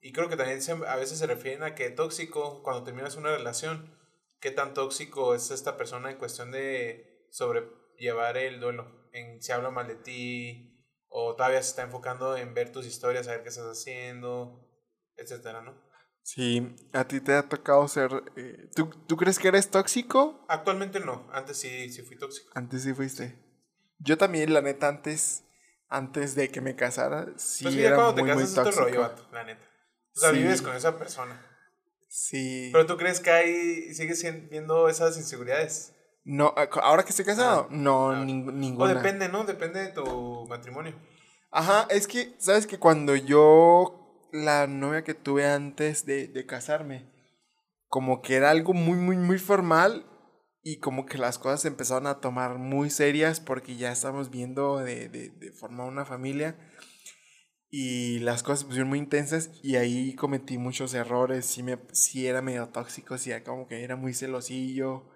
[0.00, 3.34] Y creo que también se- a veces se refieren a que tóxico, cuando terminas una
[3.36, 3.98] relación,
[4.40, 9.08] qué tan tóxico es esta persona en cuestión de sobrellevar el duelo.
[9.12, 10.70] En si habla mal de ti,
[11.08, 14.68] o todavía se está enfocando en ver tus historias, a ver qué estás haciendo,
[15.16, 15.80] etcétera, ¿no?
[16.22, 18.10] Sí, a ti te ha tocado ser...
[18.36, 20.44] eh, ¿tú, ¿Tú crees que eres tóxico?
[20.48, 22.50] Actualmente no, antes sí, sí fui tóxico.
[22.54, 23.38] Antes sí fuiste.
[24.04, 25.44] Yo también, la neta, antes,
[25.88, 28.58] antes de que me casara, sí pues mira, era cuando te muy, muy casas es
[28.58, 28.86] otro tóxico.
[28.88, 29.64] rollo, vato, la neta.
[30.16, 30.36] O sea, Sí.
[30.38, 31.40] vives con esa persona.
[32.08, 32.70] Sí.
[32.72, 35.92] Pero tú crees que hay, sigues viendo esas inseguridades.
[36.24, 38.24] No, a- ahora que estoy casado, no, Ah.
[38.24, 38.94] ning- O ninguna.
[38.94, 39.44] depende, ¿no?
[39.44, 40.94] Depende de tu matrimonio.
[41.50, 47.10] Ajá, es que, ¿sabes que Cuando yo, la novia que tuve antes de, de casarme,
[47.88, 50.04] como que era algo muy, muy, muy formal
[50.64, 54.78] y como que las cosas se empezaron a tomar muy serias porque ya estamos viendo
[54.78, 56.56] de, de, de formar una familia
[57.76, 62.26] y las cosas se pusieron muy intensas y ahí cometí muchos errores, sí, me, sí
[62.26, 65.10] era medio tóxico, sí era como que era muy celosillo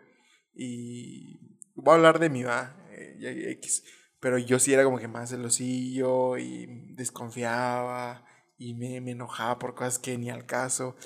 [0.55, 1.39] y
[1.77, 3.85] voy a hablar de mi va, eh, X,
[4.21, 8.27] pero yo sí era como que más celosillo y desconfiaba
[8.59, 10.97] y me, me enojaba por cosas que ni al caso.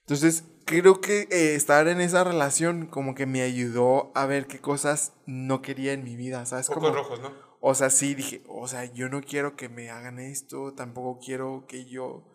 [0.00, 4.60] Entonces, creo que eh, estar en esa relación como que me ayudó a ver qué
[4.60, 6.68] cosas no quería en mi vida, ¿sabes?
[6.68, 7.32] Como, rojos, ¿no?
[7.60, 11.64] o sea, sí dije, o sea, yo no quiero que me hagan esto, tampoco quiero
[11.66, 12.28] que yo,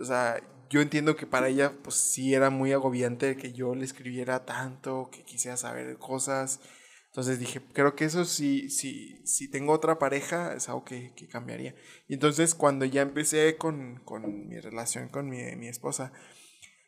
[0.00, 3.84] o sea, yo entiendo que para ella, pues sí era muy agobiante que yo le
[3.84, 6.60] escribiera tanto, que quisiera saber cosas.
[7.06, 11.28] Entonces dije, creo que eso sí, sí, si tengo otra pareja, es algo que, que
[11.28, 11.74] cambiaría.
[12.08, 16.12] Y entonces cuando ya empecé con, con mi relación con mi, mi esposa,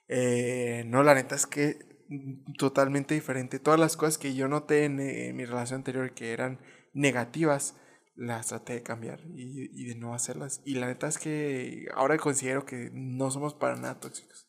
[0.09, 3.59] eh, no, la neta es que mm, totalmente diferente.
[3.59, 6.61] Todas las cosas que yo noté en, eh, en mi relación anterior que eran
[6.92, 7.77] negativas,
[8.16, 10.61] las traté de cambiar y, y de no hacerlas.
[10.64, 14.49] Y la neta es que ahora considero que no somos para nada tóxicos.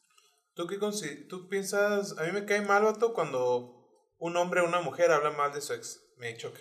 [0.60, 0.78] ¿Tú qué
[1.30, 2.18] tú piensas?
[2.18, 3.80] A mí me cae mal, vato, cuando
[4.18, 6.04] un hombre o una mujer habla mal de su ex.
[6.18, 6.60] Me choca.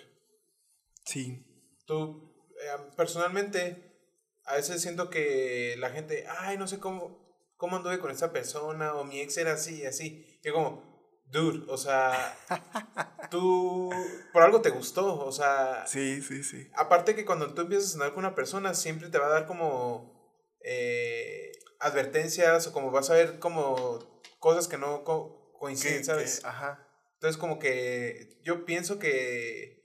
[1.03, 1.45] Sí.
[1.85, 3.99] Tú, eh, personalmente,
[4.45, 7.28] a veces siento que la gente, ay, no sé cómo,
[7.59, 10.39] cómo anduve con esa persona, o mi ex era así, así.
[10.41, 10.81] Y como,
[11.27, 12.37] dude, o sea,
[13.29, 13.89] tú,
[14.31, 16.69] por algo te gustó, o sea, Sí, sí, sí.
[16.73, 19.45] aparte que cuando tú empiezas a andar con una persona, siempre te va a dar
[19.45, 20.17] como
[20.63, 26.39] eh, advertencias, o como vas a ver como cosas que no co- coinciden, ¿sabes?
[26.39, 26.87] que- ajá.
[27.15, 29.81] Entonces, como que yo pienso que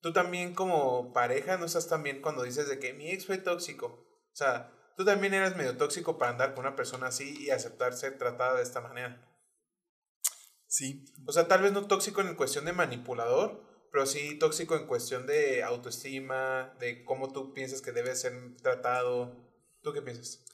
[0.00, 3.36] tú también como pareja no estás tan bien cuando dices de que mi ex fue
[3.36, 3.86] tóxico.
[3.86, 7.94] O sea, tú también eras medio tóxico para andar con una persona así y aceptar
[7.94, 9.24] ser tratada de esta manera.
[10.66, 11.04] Sí.
[11.24, 15.24] O sea, tal vez no tóxico en cuestión de manipulador, pero sí tóxico en cuestión
[15.28, 19.36] de autoestima, de cómo tú piensas que debe ser tratado.
[19.82, 20.44] ¿Tú qué piensas?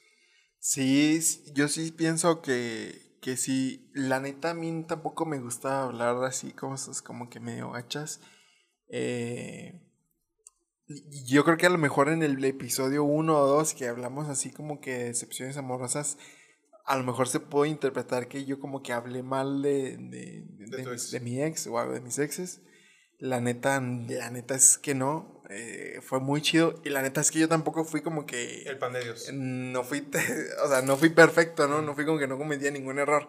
[0.58, 1.22] Sí,
[1.54, 3.90] yo sí pienso que, que sí.
[3.94, 8.20] La neta, a mí tampoco me gusta hablar así, cosas como que medio gachas.
[8.88, 9.80] Eh,
[11.26, 14.50] yo creo que a lo mejor en el episodio 1 o 2 que hablamos así
[14.50, 16.18] como que de decepciones amorosas,
[16.84, 21.20] a lo mejor se puede interpretar que yo como que hablé mal de, de, de-
[21.20, 22.60] mi ex o algo de mis exes.
[23.18, 25.42] La neta, la neta es que no.
[25.48, 26.80] eh, fue muy chido.
[26.84, 29.30] Y la neta es que yo tampoco fui como que El pan de Dios.
[29.32, 30.06] no fui,
[30.64, 31.80] o sea, no fui perfecto, ¿no?
[31.80, 33.28] No fui como que no cometía ningún error.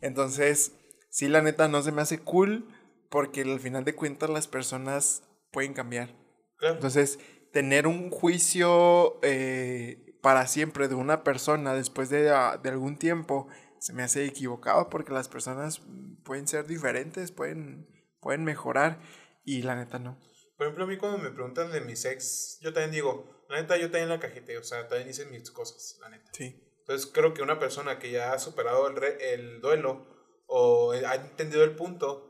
[0.00, 0.72] Entonces,
[1.10, 2.68] sí, la neta no se me hace cool
[3.10, 6.16] porque al final de cuentas las personas pueden cambiar.
[6.60, 6.76] Claro.
[6.76, 7.18] Entonces,
[7.52, 13.48] tener un juicio eh, para siempre de una persona después de, ah, de algún tiempo
[13.78, 15.80] se me hace equivocado porque las personas
[16.22, 17.88] pueden ser diferentes, pueden,
[18.20, 19.00] pueden mejorar
[19.44, 20.18] y la neta no.
[20.56, 23.78] Por ejemplo, a mí cuando me preguntan de mis ex, yo también digo, la neta,
[23.78, 26.30] yo también la cajeteo, o sea, también hice mis cosas, la neta.
[26.34, 26.62] Sí.
[26.80, 30.06] Entonces creo que una persona que ya ha superado el, re- el duelo
[30.46, 32.26] o ha entendido el punto,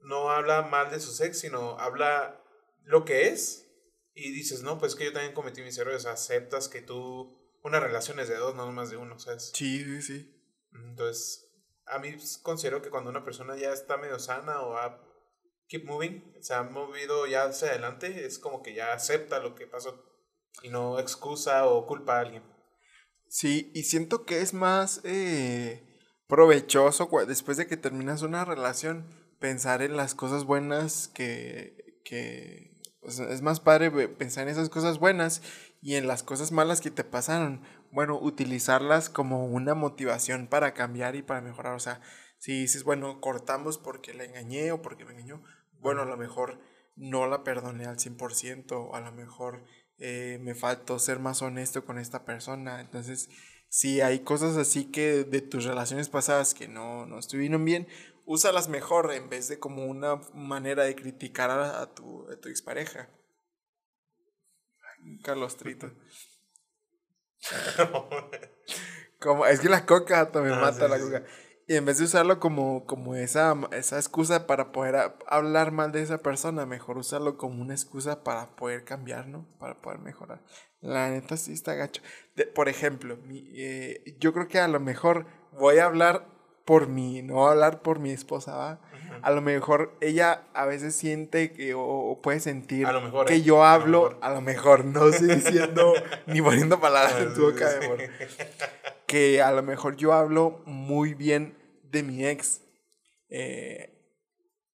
[0.00, 2.40] no habla mal de sus ex, sino habla
[2.84, 3.63] lo que es
[4.14, 8.20] y dices, no, pues que yo también cometí mis errores, aceptas que tú, una relación
[8.20, 9.50] es de dos, no más de uno, ¿sabes?
[9.54, 10.30] Sí, sí, sí.
[10.72, 11.44] Entonces,
[11.86, 15.00] a mí considero que cuando una persona ya está medio sana o ha
[15.68, 19.66] keep moving, se ha movido ya hacia adelante, es como que ya acepta lo que
[19.66, 20.04] pasó
[20.62, 22.42] y no excusa o culpa a alguien.
[23.28, 25.82] Sí, y siento que es más eh,
[26.28, 29.06] provechoso después de que terminas una relación
[29.40, 32.73] pensar en las cosas buenas que, que
[33.06, 35.42] es más padre ve- pensar en esas cosas buenas
[35.82, 37.62] y en las cosas malas que te pasaron.
[37.90, 41.74] Bueno, utilizarlas como una motivación para cambiar y para mejorar.
[41.74, 42.00] O sea,
[42.38, 45.42] si dices, bueno, cortamos porque la engañé o porque me engañó,
[45.80, 46.60] bueno, a lo mejor
[46.96, 49.64] no la perdoné al 100% o a lo mejor
[49.98, 52.80] eh, me faltó ser más honesto con esta persona.
[52.80, 53.28] Entonces,
[53.68, 57.88] si hay cosas así que de tus relaciones pasadas que no, no estuvieron bien,
[58.26, 62.48] úsalas mejor en vez de como una manera de criticar a, a tu, a tu
[62.48, 63.08] expareja.
[65.22, 65.90] Carlos Trito.
[69.20, 71.22] Como, es que la coca también Ah, mata sí, la coca.
[71.66, 75.92] Y en vez de usarlo como, como esa, esa excusa para poder a- hablar mal
[75.92, 79.46] de esa persona, mejor usarlo como una excusa para poder cambiar, ¿no?
[79.58, 80.42] Para poder mejorar.
[80.82, 82.02] La neta sí está gacho.
[82.36, 86.26] De- por ejemplo, mi- eh, yo creo que a lo mejor voy a hablar
[86.64, 88.80] por mí, no voy a hablar por mi esposa, ¿va?
[89.22, 93.34] A lo mejor ella a veces siente que o, o puede sentir A mejor, que
[93.36, 93.42] ¿eh?
[93.42, 94.18] yo A lo hablo, mejor.
[94.22, 95.94] a lo mejor, no estoy diciendo
[96.26, 97.98] ni poniendo palabras en tu boca, mi amor
[99.06, 102.62] que a lo mejor yo hablo muy bien de mi ex.
[103.28, 103.90] eh,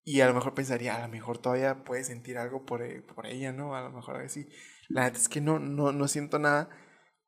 [0.05, 3.27] y a lo mejor pensaría, a lo mejor todavía puede sentir algo por, e- por
[3.27, 3.77] ella, ¿no?
[3.77, 4.49] A lo mejor así.
[4.89, 6.69] La neta es que no, no, no siento nada,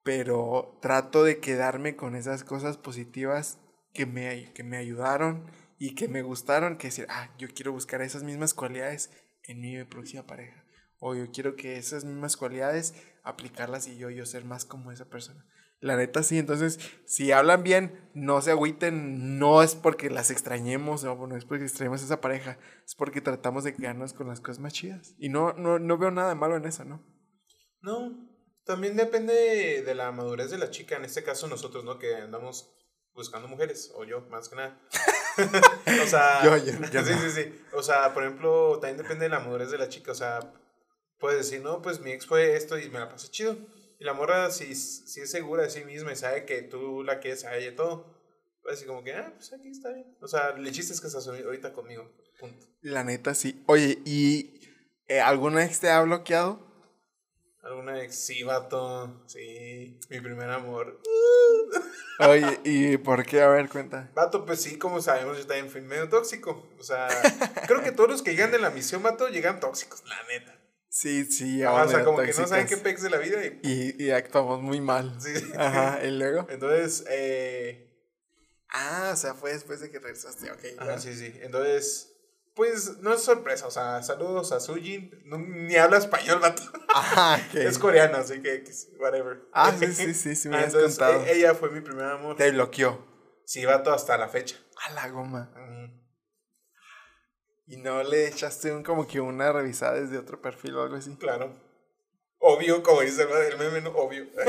[0.03, 3.59] pero trato de quedarme con esas cosas positivas
[3.93, 8.03] que me, que me ayudaron y que me gustaron, que decir, ah, yo quiero buscar
[8.03, 9.11] esas mismas cualidades
[9.45, 10.65] en mi próxima pareja.
[10.99, 15.07] O yo quiero que esas mismas cualidades aplicarlas y yo, yo ser más como esa
[15.07, 15.45] persona.
[15.81, 21.03] La neta sí, entonces si hablan bien, no se agüiten, no es porque las extrañemos,
[21.03, 24.41] no, no es porque extrañemos a esa pareja, es porque tratamos de quedarnos con las
[24.41, 25.17] cosas más chidas.
[25.19, 27.05] Y no, no, no veo nada de malo en eso, ¿no?
[27.81, 28.31] No,
[28.65, 31.99] también depende de la madurez de la chica, en este caso nosotros, ¿no?
[31.99, 32.73] Que andamos
[33.15, 34.79] buscando mujeres, o yo, más que nada.
[36.03, 37.21] o sea, Yo, yo, yo sí, no.
[37.21, 37.63] sí, sí.
[37.73, 40.53] O sea, por ejemplo, también depende de la madurez de la chica, o sea,
[41.19, 43.57] puedes decir, no, pues mi ex fue esto y me la pasé chido.
[43.99, 47.21] Y la morra, si, si es segura de sí misma y sabe que tú la
[47.21, 48.13] quieres a ella y todo,
[48.63, 50.17] pues así como que, ah, pues aquí está bien.
[50.21, 52.11] O sea, le chistes que estás ahorita conmigo,
[52.41, 52.67] punto.
[52.81, 53.63] La neta sí.
[53.67, 54.61] Oye, ¿y
[55.07, 56.72] eh, alguna ex te ha bloqueado?
[57.63, 58.17] ¿Alguna ex?
[58.17, 61.01] Sí, vato, sí, mi primer amor.
[62.19, 63.41] Oye, ¿y por qué?
[63.41, 64.11] A ver, cuenta.
[64.15, 66.69] Vato, pues sí, como sabemos, yo también fui medio tóxico.
[66.81, 67.09] O sea,
[67.69, 70.59] creo que todos los que llegan de la misión, vato, llegan tóxicos, la neta.
[70.89, 73.61] Sí, sí, Ajá, o sea, como que no saben qué pex de la vida y...
[73.63, 75.17] y, y actuamos muy mal.
[75.21, 75.33] Sí.
[75.57, 76.47] Ajá, y luego.
[76.51, 77.89] Entonces, eh...
[78.69, 80.65] Ah, o sea, fue después de que regresaste, ok.
[80.79, 81.01] Ajá, bueno.
[81.01, 81.33] sí, sí.
[81.43, 82.12] Entonces,
[82.55, 83.67] pues no es sorpresa.
[83.67, 85.23] O sea, saludos a Sujin.
[85.25, 86.63] No, ni habla español, vato.
[86.95, 87.41] Ajá.
[87.55, 88.65] Es coreano, así que,
[88.99, 89.43] whatever.
[89.53, 91.25] Ah, sí, sí, sí, sí me habías entonces, contado.
[91.25, 92.37] e- ella fue mi primer amor.
[92.37, 93.05] Te bloqueó.
[93.45, 94.57] Sí, vato, hasta la fecha.
[94.89, 95.51] A la goma.
[97.67, 101.15] Y no le echaste un, como que una revisada desde otro perfil o algo así.
[101.17, 101.53] Claro.
[102.39, 103.91] Obvio, como dice el meme, ¿no?
[103.91, 104.27] Obvio.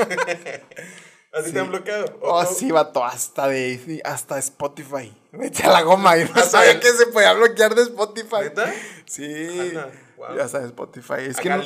[1.32, 1.52] ¿A ti Sí.
[1.52, 2.04] te han bloqueado?
[2.20, 2.48] ¿O Oh, no?
[2.48, 5.16] sí, vato, hasta de hasta Spotify.
[5.38, 6.16] Vete a la goma.
[6.16, 8.36] Yo no Hasta sabía que se podía bloquear de Spotify.
[8.42, 8.72] ¿Neta?
[9.06, 9.76] Sí.
[9.76, 10.40] Ajá, wow.
[10.40, 11.14] Hasta de Spotify.
[11.26, 11.62] Es que Acá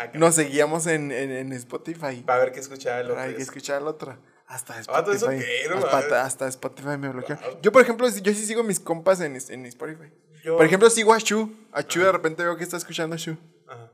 [0.00, 0.18] acá.
[0.18, 2.22] nos seguíamos en, en, en Spotify.
[2.26, 3.20] Para ver qué escuchaba el otro.
[3.22, 4.18] hay que escuchar el otro.
[4.46, 5.38] Hasta Ah, Spotify.
[5.38, 7.36] qué, no hasta, hasta Spotify me bloqueó.
[7.36, 7.58] Wow.
[7.62, 10.12] Yo, por ejemplo, yo sí sigo mis compas en, en Spotify.
[10.44, 11.50] Yo- Por ejemplo, sigo a Shu.
[11.72, 13.36] A Shu de repente veo que está escuchando a Shu.
[13.68, 13.90] Ajá.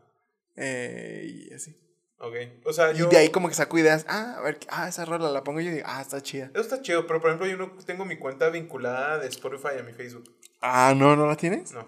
[0.57, 1.77] Eh, y así.
[2.21, 2.35] Ok.
[2.65, 3.09] O sea, Y yo...
[3.09, 4.05] de ahí como que saco ideas.
[4.09, 6.51] Ah, a ver, ah, esa rola la pongo yo y digo, ah, está chida.
[6.53, 9.83] Eso está chido, pero por ejemplo yo no tengo mi cuenta vinculada de Spotify a
[9.83, 10.25] mi Facebook.
[10.61, 11.73] Ah, no, ¿no la tienes?
[11.73, 11.87] No.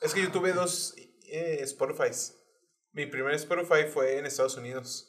[0.00, 0.94] Es que yo tuve dos
[1.28, 2.36] eh, Spotifys.
[2.92, 5.06] Mi primer Spotify fue en Estados Unidos.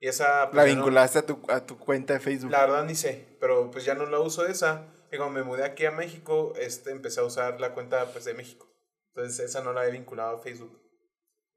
[0.00, 0.50] Y esa...
[0.50, 2.50] pues, La no- vinculaste a, tu, a tu cuenta de Facebook.
[2.50, 4.86] La verdad ni sé, pero pues ya no la uso esa.
[5.12, 8.32] Y cuando me mudé aquí a México, este, empecé a usar la cuenta pues, de
[8.34, 8.66] México.
[9.14, 10.80] Entonces esa no la he vinculado a Facebook.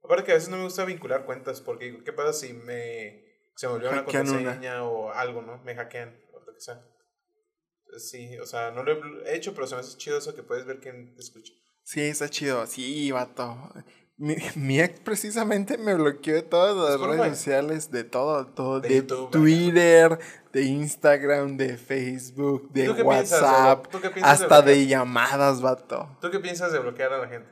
[0.06, 3.24] Aparte que a veces no me gusta vincular cuentas porque digo, ¿qué pasa si me
[3.56, 5.58] se me olvidó una contraseña o algo, ¿no?
[5.64, 6.82] Me hackean o lo que sea.
[7.86, 10.43] Entonces, Sí, o sea, no lo he hecho, pero se me hace chido eso que
[10.43, 11.53] puedes ver quién te escucha.
[11.84, 12.66] Sí, está chido.
[12.68, 13.72] Sí, vato.
[14.18, 18.89] Mi, mi ex precisamente me bloqueó de todas las redes sociales, de todo, todo, De
[18.89, 20.20] de, YouTube, Twitter,
[20.51, 24.88] de Instagram, de Facebook, de ¿Tú qué piensas de- WhatsApp, piensas de hasta de, bloquear?
[24.88, 26.18] llamadas, vato.
[26.22, 27.49] ¿Tú qué piensas de bloquear a la gente?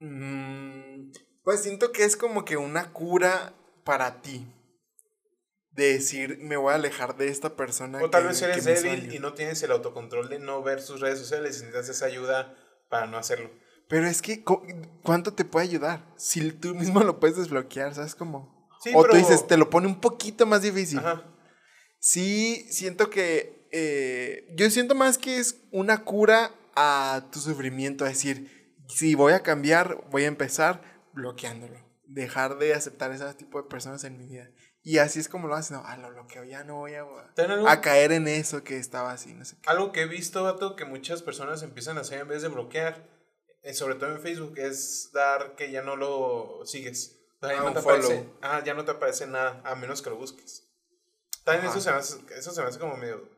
[0.00, 1.10] Mm,
[1.42, 4.46] pues siento que es como que una cura para ti.
[5.70, 8.02] De decir, me voy a alejar de esta persona.
[8.02, 11.00] O tal que- vez eres débil y no tienes el autocontrol de no ver sus
[11.00, 12.54] redes sociales y necesitas esa ayuda
[12.88, 13.50] para no hacerlo.
[13.88, 14.42] Pero es que,
[15.02, 16.02] ¿cuánto te puede ayudar?
[16.16, 18.68] Si tú mismo lo puedes desbloquear, ¿sabes cómo?
[18.82, 20.98] Sí, o pero- tú dices, te lo pone un poquito más difícil.
[20.98, 21.22] Ajá.
[22.00, 23.54] Sí, siento que.
[23.72, 28.06] eh, yo siento más que es una cura a tu sufrimiento.
[28.06, 28.55] Es decir,
[28.88, 30.82] si voy a cambiar, voy a empezar
[31.12, 31.80] bloqueándolo.
[32.04, 34.48] Dejar de aceptar ese tipo de personas en mi vida.
[34.82, 35.78] Y así es como lo hacen.
[35.78, 37.04] No, ah, lo bloqueo, ya no voy a,
[37.68, 39.68] a caer en eso que estaba así, no sé qué.
[39.68, 43.04] Algo que he visto, vato, que muchas personas empiezan a hacer en vez de bloquear,
[43.62, 47.18] eh, sobre todo en Facebook, es dar que ya no lo sigues.
[47.42, 48.04] O sea, ya Ah, no un te follow.
[48.04, 50.68] aparece, ah, ya no te aparece nada, a menos que lo busques.
[51.44, 53.28] También eso se, me hace, eso se me hace como medio...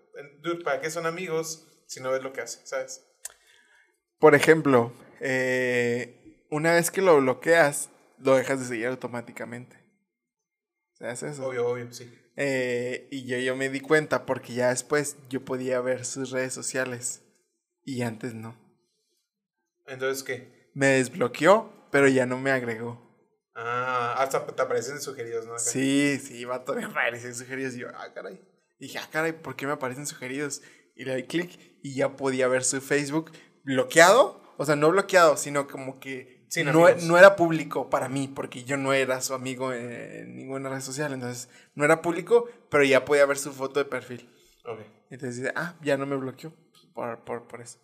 [0.42, 3.04] Dude, ¿para qué son amigos si no ves lo que hacen, sabes?
[4.18, 9.76] Por ejemplo, eh, una vez que lo bloqueas, lo dejas de seguir automáticamente.
[10.92, 11.46] ¿Sabes eso?
[11.46, 12.12] Obvio, obvio, sí.
[12.36, 16.52] Eh, y yo, yo me di cuenta porque ya después yo podía ver sus redes
[16.52, 17.22] sociales
[17.84, 18.56] y antes no.
[19.86, 20.70] Entonces, ¿qué?
[20.74, 23.08] Me desbloqueó, pero ya no me agregó.
[23.54, 25.54] Ah, hasta te aparecen sugeridos, ¿no?
[25.54, 25.58] Acá.
[25.60, 27.74] Sí, sí, vato, me aparecen sugeridos.
[27.74, 28.40] Y yo, ah, caray.
[28.78, 30.62] Dije, ah, caray, ¿por qué me aparecen sugeridos?
[30.94, 33.32] Y le di clic y ya podía ver su Facebook
[33.64, 34.40] bloqueado.
[34.58, 37.04] O sea, no bloqueado, sino como que Sin no, amigos.
[37.04, 41.12] no era público para mí, porque yo no era su amigo en ninguna red social.
[41.14, 44.28] Entonces, no era público, pero ya podía ver su foto de perfil.
[44.66, 44.80] Ok.
[45.10, 46.52] Entonces dice, ah, ya no me bloqueó
[46.92, 47.78] por, por, por eso.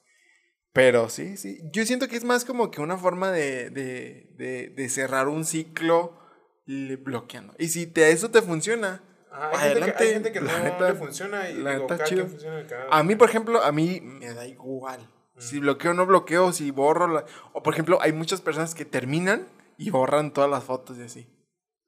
[0.72, 1.60] Pero sí, sí.
[1.72, 5.44] Yo siento que es más como que una forma de, de, de, de cerrar un
[5.44, 6.18] ciclo
[6.66, 7.54] bloqueando.
[7.58, 9.02] Y si te, eso te funciona,
[9.36, 10.04] Ah, hay, gente que, adelante.
[10.04, 12.26] hay gente que no neta- le funciona y la digo, chido.
[12.28, 15.10] funciona de cada- A mí, por ejemplo, a mí me da igual.
[15.38, 17.08] Si bloqueo o no bloqueo, si borro.
[17.08, 21.02] la- O por ejemplo, hay muchas personas que terminan y borran todas las fotos y
[21.02, 21.28] así.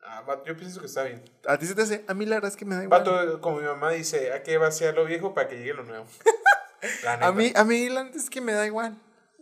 [0.03, 1.24] Ah, yo pienso que está bien.
[1.47, 2.05] ¿A ti se te hace?
[2.09, 3.01] A mí la verdad es que me da igual.
[3.05, 6.07] Vato, como mi mamá dice, hay que vaciar lo viejo para que llegue lo nuevo.
[7.20, 8.97] A mí, a mí la neta es que me da igual.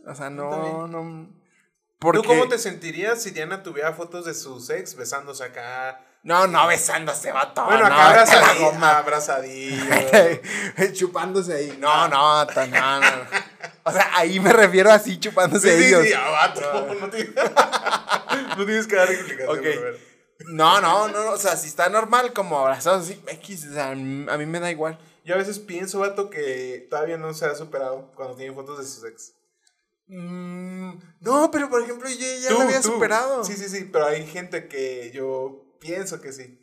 [0.07, 1.28] O sea, no, no.
[2.12, 6.00] ¿Tú cómo te sentirías si Diana tuviera fotos de sus ex besándose acá?
[6.22, 7.64] No, no besándose, vato.
[7.66, 8.84] bueno, no, acá la abrazadillo.
[8.86, 9.84] abrazadillo.
[10.92, 11.76] chupándose ahí.
[11.78, 13.07] No, no, no, no.
[13.85, 16.05] O sea, ahí me refiero así chupándose sí, sí, ellos.
[16.07, 16.95] sí, ah, vato.
[17.01, 17.35] No, tienes,
[18.59, 19.59] no tienes que dar explicación.
[19.59, 19.62] Ok.
[19.62, 20.14] pero a ver.
[20.47, 23.95] No, no, no, o sea, si está normal como abrazados así, X, o sea, a
[23.95, 24.99] mí me da igual.
[25.24, 28.85] Yo a veces pienso, vato, que todavía no se ha superado cuando tienen fotos de
[28.85, 29.32] sus ex.
[30.07, 33.45] Mm, no, pero por ejemplo, yo ya lo había superado.
[33.45, 36.61] Sí, sí, sí, pero hay gente que yo pienso que sí.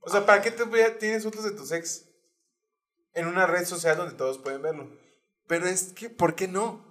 [0.00, 2.04] O sea, ¿para qué te tienes fotos de tus ex?
[3.14, 4.88] En una red social donde todos pueden verlo.
[5.46, 6.84] Pero es que, ¿por qué no?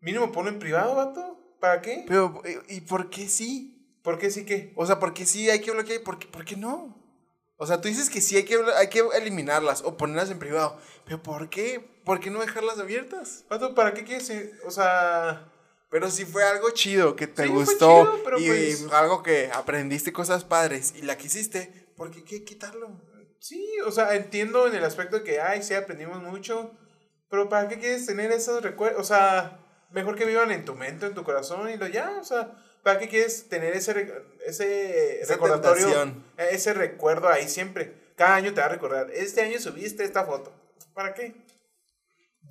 [0.00, 1.38] Mínimo ponlo en privado, vato.
[1.60, 2.04] ¿Para qué?
[2.06, 3.70] Pero, ¿y por qué sí?
[4.02, 4.72] ¿Por qué sí que?
[4.76, 6.94] O sea, ¿por qué sí hay que bloquear y por qué, por qué no?
[7.56, 10.78] O sea, tú dices que sí hay que, hay que eliminarlas o ponerlas en privado.
[11.06, 11.80] ¿Pero por qué?
[12.04, 13.44] ¿Por qué no dejarlas abiertas?
[13.48, 14.28] Vato, ¿para qué quieres?
[14.28, 14.52] eh?
[14.66, 15.50] O sea,
[15.88, 19.22] Pero si fue algo chido que te Sí, fue gustó chido, pero y pues- algo
[19.22, 23.00] que aprendiste cosas padres y la quisiste, ¿por qué qué quitarlo?
[23.38, 26.72] sí, o sea, entiendo en el aspecto de que, ay, sí, aprendimos mucho.
[27.34, 29.00] Pero ¿para qué quieres tener esos recuerdos?
[29.00, 29.58] O sea,
[29.90, 32.52] mejor que vivan en tu mente, en tu corazón y lo ya, o sea,
[32.84, 34.12] ¿para qué quieres tener ese,
[34.46, 35.84] ese Esa recordatorio?
[35.86, 36.24] tentación.
[36.38, 38.12] eh, Ese recuerdo ahí siempre.
[38.16, 40.52] Cada año te va a recordar, este año subiste esta foto.
[40.94, 41.34] ¿Para qué?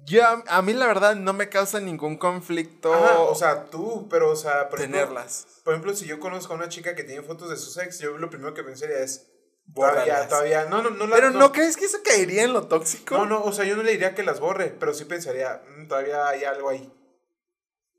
[0.06, 4.32] Yo, a mí la verdad no me causa ningún conflicto Ajá, o sea, tú, pero,
[4.32, 5.48] o sea, por ejemplo, tenerlas.
[5.64, 8.18] Por ejemplo, si yo conozco a una chica que tiene fotos de sus ex, yo
[8.18, 9.30] lo primero que pensaría es,
[9.74, 11.51] todavía, todavía, no, no, no la- Pero no.
[11.51, 13.18] crees que eso caería en lo tóxico?
[13.18, 15.88] No, no, o sea, yo no le diría que las borre, pero sí pensaría, "Mm,
[15.88, 16.91] todavía hay algo ahí.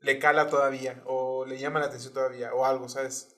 [0.01, 3.35] Le cala todavía, o le llama la atención todavía, o algo, ¿sabes?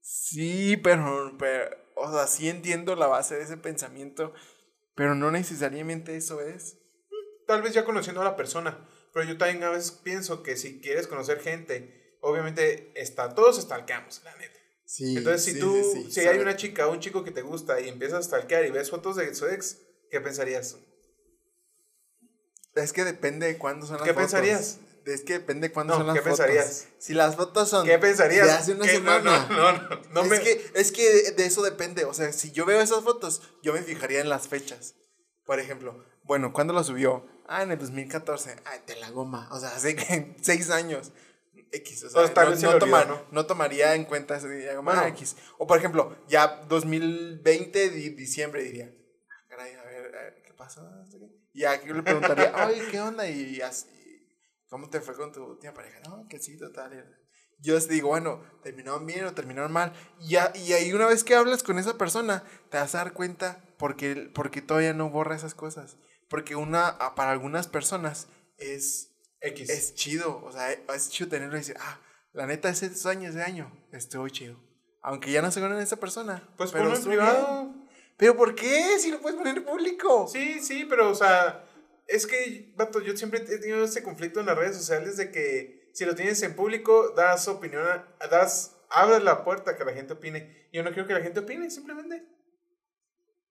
[0.00, 4.32] Sí, pero, pero, o sea, sí entiendo la base de ese pensamiento,
[4.94, 6.78] pero no necesariamente eso es.
[7.46, 10.80] Tal vez ya conociendo a la persona, pero yo también a veces pienso que si
[10.80, 14.55] quieres conocer gente, obviamente está, todos stalkeamos, la neta.
[14.86, 15.16] Sí.
[15.18, 17.80] Entonces, si sí, tú, sí, si hay una chica o un chico que te gusta
[17.80, 19.78] y empiezas a stalkear y ves fotos de su ex,
[20.10, 20.76] ¿qué pensarías?
[22.74, 24.30] Es que depende de cuándo son las ¿Qué fotos.
[24.32, 24.78] pensarías?
[25.06, 26.38] Es que depende de cuándo No, son las ¿qué fotos.
[26.38, 26.86] pensarías?
[26.98, 28.46] Si las fotos son ¿Qué pensarías?
[28.46, 28.90] de hace una ¿Qué?
[28.92, 29.46] semana.
[29.48, 32.04] No, no, no, no es, me- que, es que de, eso depende.
[32.04, 34.94] O sea, si yo veo esas fotos, yo me fijaría en las fechas.
[35.44, 37.24] Por ejemplo, bueno, ¿cuándo lo subió?
[37.46, 38.56] Ah, en el 2014.
[38.64, 39.48] Ay, te la goma.
[39.52, 41.12] O sea, hace seis años.
[41.72, 43.46] X, o sea, no, no le olvidó, toma- ¿no?
[43.46, 44.72] tomaría en cuenta ese día.
[44.80, 45.06] Bueno, Bueno.
[45.16, 45.36] X.
[45.58, 48.90] O por ejemplo, ya 2020, di- diciembre, diría.
[49.30, 50.80] "Ah, Caray, a ver, a ver, ¿qué qué.
[51.52, 53.28] Y aquí yo le preguntaría, oye, ¿qué onda?
[53.28, 53.86] Y así,
[54.68, 56.00] ¿cómo te fue con tu última pareja?
[56.08, 57.16] No, que sí, total.
[57.58, 59.92] Yo les digo, bueno, ¿terminaron bien o terminaron mal?
[60.20, 63.12] Y, ya- y ahí una vez que hablas con esa persona, te vas a dar
[63.14, 65.96] cuenta porque, porque todavía no borra esas cosas.
[66.28, 69.10] Porque una, a- para algunas personas es
[69.40, 69.68] X.
[69.70, 70.42] es chido.
[70.44, 72.00] O sea, es chido tenerlo y decir, ah,
[72.32, 74.58] la neta, ese año, ese año, estuvo chido.
[75.02, 76.42] Aunque ya no se con esa persona.
[76.56, 77.64] pues pero ponlo en privado.
[77.64, 77.88] bien.
[78.16, 78.98] ¿Pero por qué?
[78.98, 80.26] Si lo puedes poner en público.
[80.26, 81.64] Sí, sí, pero, o sea,
[82.06, 85.90] es que, vato, yo siempre he tenido ese conflicto en las redes sociales de que
[85.94, 89.92] si lo tienes en público, das opinión, a- das, abres la puerta a que la
[89.92, 90.68] gente opine.
[90.72, 92.24] Yo no quiero que la gente opine, simplemente.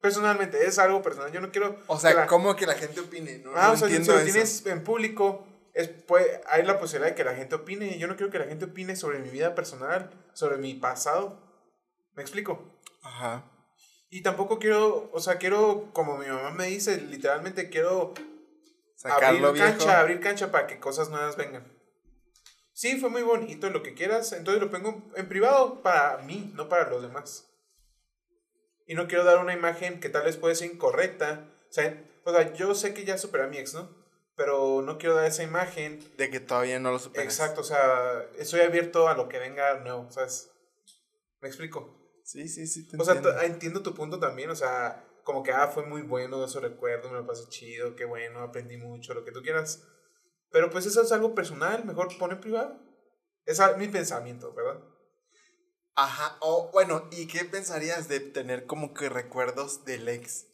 [0.02, 1.32] Personalmente, es algo personal.
[1.32, 1.80] Yo no quiero.
[1.88, 3.40] O sea, la- ¿cómo que la gente opine?
[3.40, 4.32] No, Ah, no o sea, si entiendo lo eso.
[4.32, 8.00] tienes en público, es, puede, hay la posibilidad de que la gente opine.
[8.00, 11.38] Yo no quiero que la gente opine sobre mi vida personal, sobre mi pasado.
[12.14, 12.80] ¿Me explico?
[13.04, 13.52] Ajá.
[14.10, 18.14] Y tampoco quiero, o sea, quiero, como mi mamá me dice, literalmente quiero
[18.96, 19.78] Sacarlo abrir viejo.
[19.78, 21.70] cancha, abrir cancha para que cosas nuevas vengan.
[22.72, 26.70] Sí, fue muy bonito, lo que quieras, entonces lo pongo en privado para mí, no
[26.70, 27.50] para los demás.
[28.88, 31.50] Y no quiero dar una imagen que tal vez puede ser incorrecta.
[31.70, 34.05] O sea, o sea, yo sé que ya superé a mi ex, ¿no?
[34.36, 36.00] Pero no quiero dar esa imagen.
[36.18, 37.26] De que todavía no lo superas.
[37.26, 40.52] Exacto, o sea, estoy abierto a lo que venga nuevo, ¿sabes?
[41.42, 41.98] ¿Me explico?
[42.24, 42.88] Sí, sí, sí.
[42.88, 43.40] Te O sea, entiendo.
[43.40, 47.10] t- entiendo tu punto también, o sea, como que, ah, fue muy bueno, eso recuerdo,
[47.10, 49.84] me lo pasé chido, qué bueno, aprendí mucho, lo que tú quieras.
[50.52, 52.80] Pero pues eso es algo personal, mejor pone privado.
[53.46, 54.82] Es mi pensamiento, ¿verdad?
[55.96, 56.38] Ajá.
[56.42, 60.48] O bueno, ¿y qué pensarías de tener como que recuerdos del ex?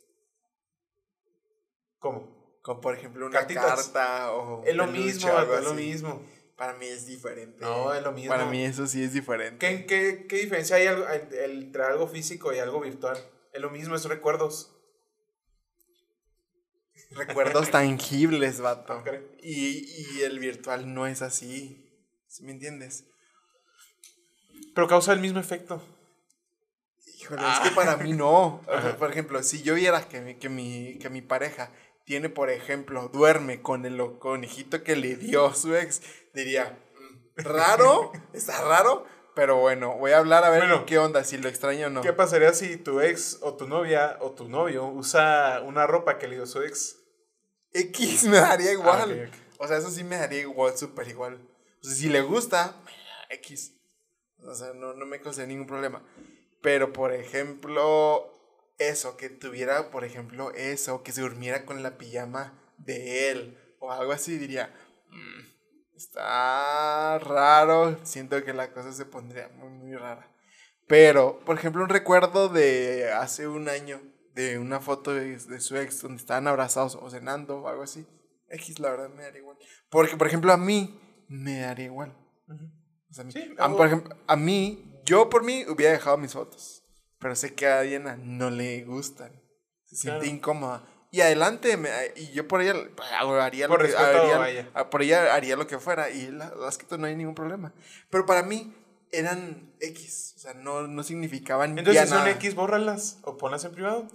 [2.00, 2.41] ¿Cómo?
[2.62, 3.90] Como por ejemplo una Cartitas.
[3.90, 4.64] carta o.
[4.66, 6.26] Es lo mismo, algo es lo mismo.
[6.56, 7.58] Para mí es diferente.
[7.60, 8.30] No, es lo mismo.
[8.30, 9.58] Para mí eso sí es diferente.
[9.58, 10.88] ¿Qué, qué, qué diferencia hay
[11.44, 13.18] entre algo físico y algo virtual?
[13.52, 14.72] Es lo mismo, es recuerdos.
[17.12, 19.04] Recuerdos tangibles, vato.
[19.42, 21.90] Y, y el virtual no es así.
[22.28, 23.06] ¿Sí me entiendes?
[24.76, 25.82] Pero causa el mismo efecto.
[27.20, 28.62] Híjole, es que para mí no.
[28.68, 28.82] O Ajá.
[28.82, 31.72] sea, por ejemplo, si yo viera que mi, que mi, que mi pareja
[32.12, 36.02] tiene, por ejemplo, duerme con el conejito que le dio su ex,
[36.34, 40.86] diría, "Mm, raro, está raro, pero bueno, voy a hablar a ver Bueno.
[40.86, 42.02] qué onda, si lo extraño o no.
[42.02, 46.28] ¿Qué pasaría si tu ex o tu novia o tu novio usa una ropa que
[46.28, 46.98] le dio su ex?
[47.72, 49.00] X me daría igual.
[49.00, 49.60] Ah, ok, ok.
[49.60, 51.36] O sea, eso sí me daría igual, súper igual.
[51.82, 52.76] O sea, si le gusta,
[53.30, 53.72] X.
[54.46, 56.04] O sea, no, no me causaría ningún problema.
[56.62, 58.31] Pero, por ejemplo,
[58.90, 63.92] eso, que tuviera, por ejemplo, eso, que se durmiera con la pijama de él o
[63.92, 64.74] algo así, diría,
[65.10, 65.42] "Mm,
[65.96, 67.98] está raro.
[68.04, 70.28] Siento que la cosa se pondría muy, muy rara.
[70.88, 74.02] Pero, por ejemplo, un recuerdo de hace un año,
[74.34, 78.06] de una foto de, de su ex donde estaban abrazados o cenando o algo así.
[78.50, 79.58] X, la verdad, me daría igual.
[79.90, 82.14] Porque, por ejemplo, a mí me daría igual.
[83.10, 86.18] O sea, a mí- Sí, a, por ejemplo, a mí, yo por mí hubiera dejado
[86.18, 86.84] mis fotos.
[87.22, 89.32] Pero sé que a Diana no le gustan.
[89.86, 90.36] Se siente Claro.
[90.36, 90.88] incómoda.
[91.12, 92.74] Y adelante, me- y yo por ella
[93.42, 94.70] haría lo Por que respeto haría- a ella.
[94.74, 96.10] a- por ella haría lo que fuera.
[96.10, 97.74] Y la, las quito, no hay ningún problema.
[98.10, 98.74] Pero para mí
[99.12, 100.34] eran X.
[100.38, 102.32] O sea, no, no significaban Entonces, ya si son nada.
[102.32, 104.08] X, bórralas o ponlas en privado.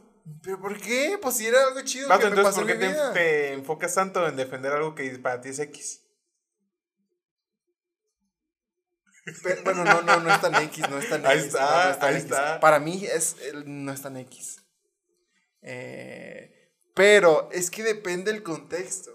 [0.43, 1.19] ¿Pero por qué?
[1.23, 2.99] Pues si era algo chido Vato, que me entonces, pasó ¿por en qué mi te,
[2.99, 3.13] vida.
[3.13, 6.01] te enfocas tanto en defender algo que para ti es X?
[9.43, 11.47] Pe- Bueno, no, no, no es tan X, no es tan Ahí X.
[11.49, 12.25] está, no, no es tan ahí X.
[12.25, 12.61] está.
[12.61, 14.63] Para mí es, no es tan X.
[15.63, 16.53] Eh,
[16.95, 19.11] pero es que depende el contexto.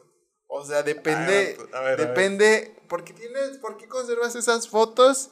[0.48, 1.98] O sea, depende, a ver, a ver.
[2.08, 5.32] depende, ¿por qué tienes, por qué conservas esas fotos?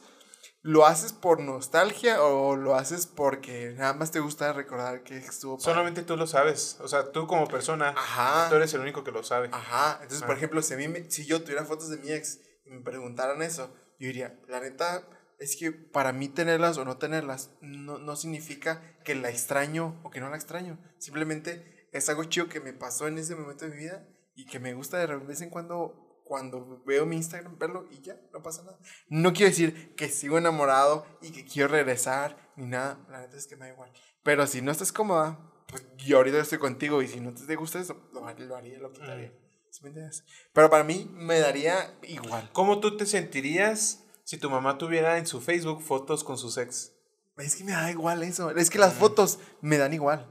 [0.62, 5.56] ¿Lo haces por nostalgia o lo haces porque nada más te gusta recordar que estuvo
[5.56, 5.64] padre?
[5.72, 6.76] Solamente tú lo sabes.
[6.80, 8.48] O sea, tú como persona, Ajá.
[8.50, 9.48] tú eres el único que lo sabe.
[9.52, 10.38] Ajá, entonces, por Ah.
[10.38, 13.40] ejemplo, si, a mí me- si yo tuviera fotos de mi ex y me preguntaran
[13.42, 15.06] eso, yo diría, la neta,
[15.38, 20.10] es que para mí tenerlas o no tenerlas no, no significa que la extraño o
[20.10, 20.78] que no la extraño.
[20.98, 24.58] Simplemente es algo chido que me pasó en ese momento de mi vida y que
[24.58, 28.62] me gusta de vez en cuando, cuando veo mi Instagram, verlo y ya, no pasa
[28.62, 28.78] nada.
[29.08, 33.46] No quiero decir que sigo enamorado y que quiero regresar ni nada, la neta es
[33.46, 33.92] que me da igual.
[34.22, 35.38] Pero si no estás cómoda,
[35.68, 38.92] pues yo ahorita estoy contigo y si no te gusta eso, lo, lo haría, lo
[38.92, 39.32] quitaría.
[39.70, 40.24] ¿Sí me entiendes?
[40.52, 42.50] Pero para mí me daría igual.
[42.52, 46.92] ¿Cómo tú te sentirías si tu mamá tuviera en su Facebook fotos con sus ex?
[47.36, 48.50] Es que me da igual eso.
[48.50, 50.26] Es que las fotos me dan igual.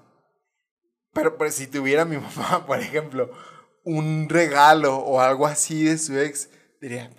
[1.13, 3.31] Pero, pues, si tuviera mi mamá, por ejemplo,
[3.83, 6.49] un regalo o algo así de su ex,
[6.81, 7.09] diría,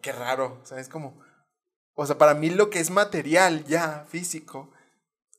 [0.00, 0.88] qué raro, ¿sabes?
[0.88, 1.20] Como,
[1.94, 4.70] o sea, para mí lo que es material ya, físico,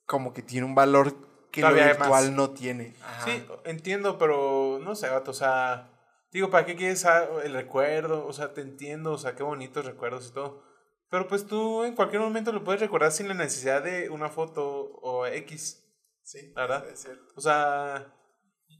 [0.05, 1.15] como que tiene un valor
[1.51, 2.93] que lo Todavía virtual no tiene.
[3.01, 3.25] Ajá.
[3.25, 5.96] Sí, entiendo, pero no sé, vato, o sea,
[6.37, 8.25] digo, ¿para qué quieres ah, el recuerdo?
[8.25, 10.63] O sea, te entiendo, o sea, qué bonitos recuerdos y todo.
[11.09, 14.65] Pero pues tú en cualquier momento lo puedes recordar sin la necesidad de una foto
[15.01, 15.83] o X.
[16.23, 16.89] Sí, La verdad.
[16.89, 17.23] es cierto.
[17.35, 18.13] O sea,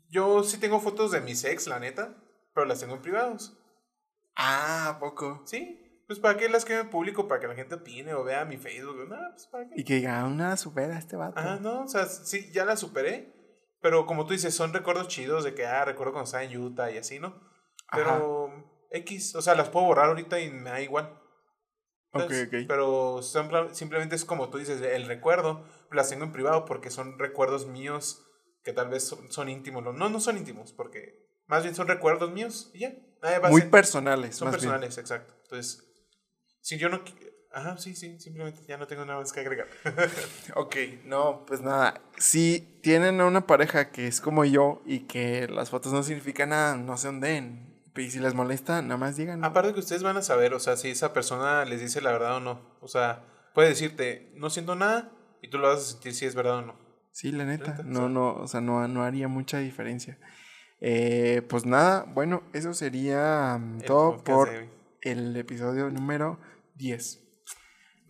[0.10, 2.16] yo sí tengo fotos de mis ex, la neta,
[2.54, 3.58] pero las tengo en privados.
[4.36, 5.44] Ah, ¿a poco?
[5.46, 5.84] Sí.
[6.08, 8.58] Pues para qué las que en público, para que la gente opine o vea mi
[8.58, 9.08] Facebook.
[9.10, 9.74] No, pues para qué.
[9.76, 11.40] Y que diga, "Ah, una supera a este vato.
[11.40, 13.34] Ajá, no, o sea, sí, ya la superé.
[13.88, 16.92] Pero como tú dices, son recuerdos chidos de que, ah, recuerdo cuando estaba en Utah
[16.92, 17.40] y así, ¿no?
[17.94, 18.52] Pero
[18.92, 21.06] X, o sea, las puedo borrar ahorita y me da igual.
[22.12, 22.48] Ok, ¿sabes?
[22.48, 22.54] ok.
[22.68, 27.18] Pero simple- simplemente es como tú dices, el recuerdo, las tengo en privado porque son
[27.18, 28.26] recuerdos míos
[28.62, 29.82] que tal vez son, son íntimos.
[29.84, 32.94] No, no son íntimos, porque más bien son recuerdos míos y ya.
[33.52, 34.72] Muy personales, Son más bien.
[34.72, 35.34] personales, exacto.
[35.44, 35.82] Entonces,
[36.60, 37.02] si yo no...
[37.58, 39.66] Ajá, sí, sí, simplemente ya no tengo nada más que agregar.
[40.54, 42.00] Ok, no, pues nada.
[42.20, 46.50] Si tienen a una pareja que es como yo y que las fotos no significan
[46.50, 47.82] nada, no se onden.
[47.96, 49.44] Y si les molesta, nada más digan.
[49.44, 52.36] Aparte que ustedes van a saber, o sea, si esa persona les dice la verdad
[52.36, 52.62] o no.
[52.80, 56.36] O sea, puede decirte, no siento nada, y tú lo vas a sentir si es
[56.36, 56.76] verdad o no.
[57.12, 57.82] Sí, la neta.
[57.84, 60.20] No, no, o sea, no, no haría mucha diferencia.
[60.80, 64.48] Eh, pues nada, bueno, eso sería mm, todo por
[65.02, 66.40] el episodio número
[66.76, 67.24] 10.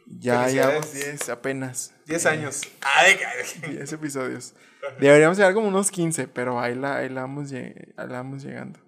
[0.09, 1.19] Ya llevamos Felicidades.
[1.19, 1.93] 10 apenas.
[2.05, 2.61] 10 Eh, años.
[2.81, 3.15] Ay,
[3.63, 4.53] ay, 10 episodios.
[4.99, 8.79] Deberíamos llegar como unos 15, pero ahí la, ahí la, vamos, ahí la vamos llegando.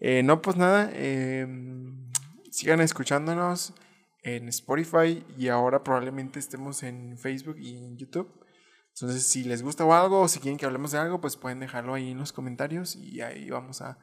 [0.00, 1.46] Eh, no, pues nada, eh,
[2.50, 3.74] sigan escuchándonos
[4.22, 8.28] en Spotify y ahora probablemente estemos en Facebook y en YouTube.
[8.94, 11.60] Entonces, si les gusta o algo, o si quieren que hablemos de algo, pues pueden
[11.60, 13.98] dejarlo ahí en los comentarios y ahí vamos a,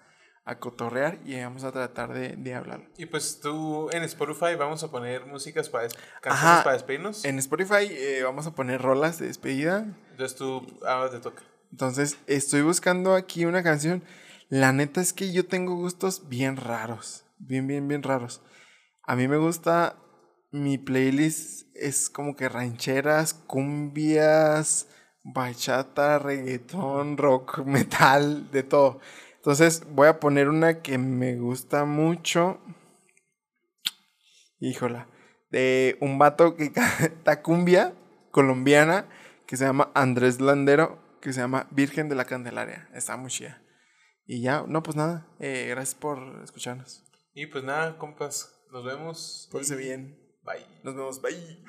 [0.50, 2.82] a cotorrear y vamos a tratar de, de hablar.
[2.98, 6.64] Y pues tú en Spotify vamos a poner músicas para des- canciones Ajá.
[6.64, 7.24] para despedirnos.
[7.26, 9.86] En Spotify eh, vamos a poner rolas de despedida.
[10.12, 11.44] Entonces tú ahora te toca.
[11.72, 14.04] Entonces, estoy buscando aquí una canción.
[14.50, 17.24] La neta es que yo tengo gustos bien raros.
[17.38, 18.42] Bien, bien, bien raros.
[19.04, 19.96] A mí me gusta.
[20.52, 24.88] Mi playlist es como que rancheras, cumbias,
[25.24, 29.00] bachata, reggaetón, rock, metal, de todo.
[29.40, 32.60] Entonces, voy a poner una que me gusta mucho.
[34.60, 35.08] Híjola.
[35.50, 37.94] De un vato que canta cumbia
[38.32, 39.08] colombiana
[39.48, 42.90] que se llama Andrés Landero, que se llama Virgen de la Candelaria.
[42.94, 43.64] Está muy chida.
[44.26, 45.26] Y ya, no, pues nada.
[45.40, 47.04] eh, gracias por escucharnos.
[47.34, 49.48] Y pues nada, compas, nos vemos.
[49.52, 50.20] Pórtense bien.
[50.44, 50.68] Bye.
[50.84, 51.22] Nos vemos.
[51.22, 51.64] Bye.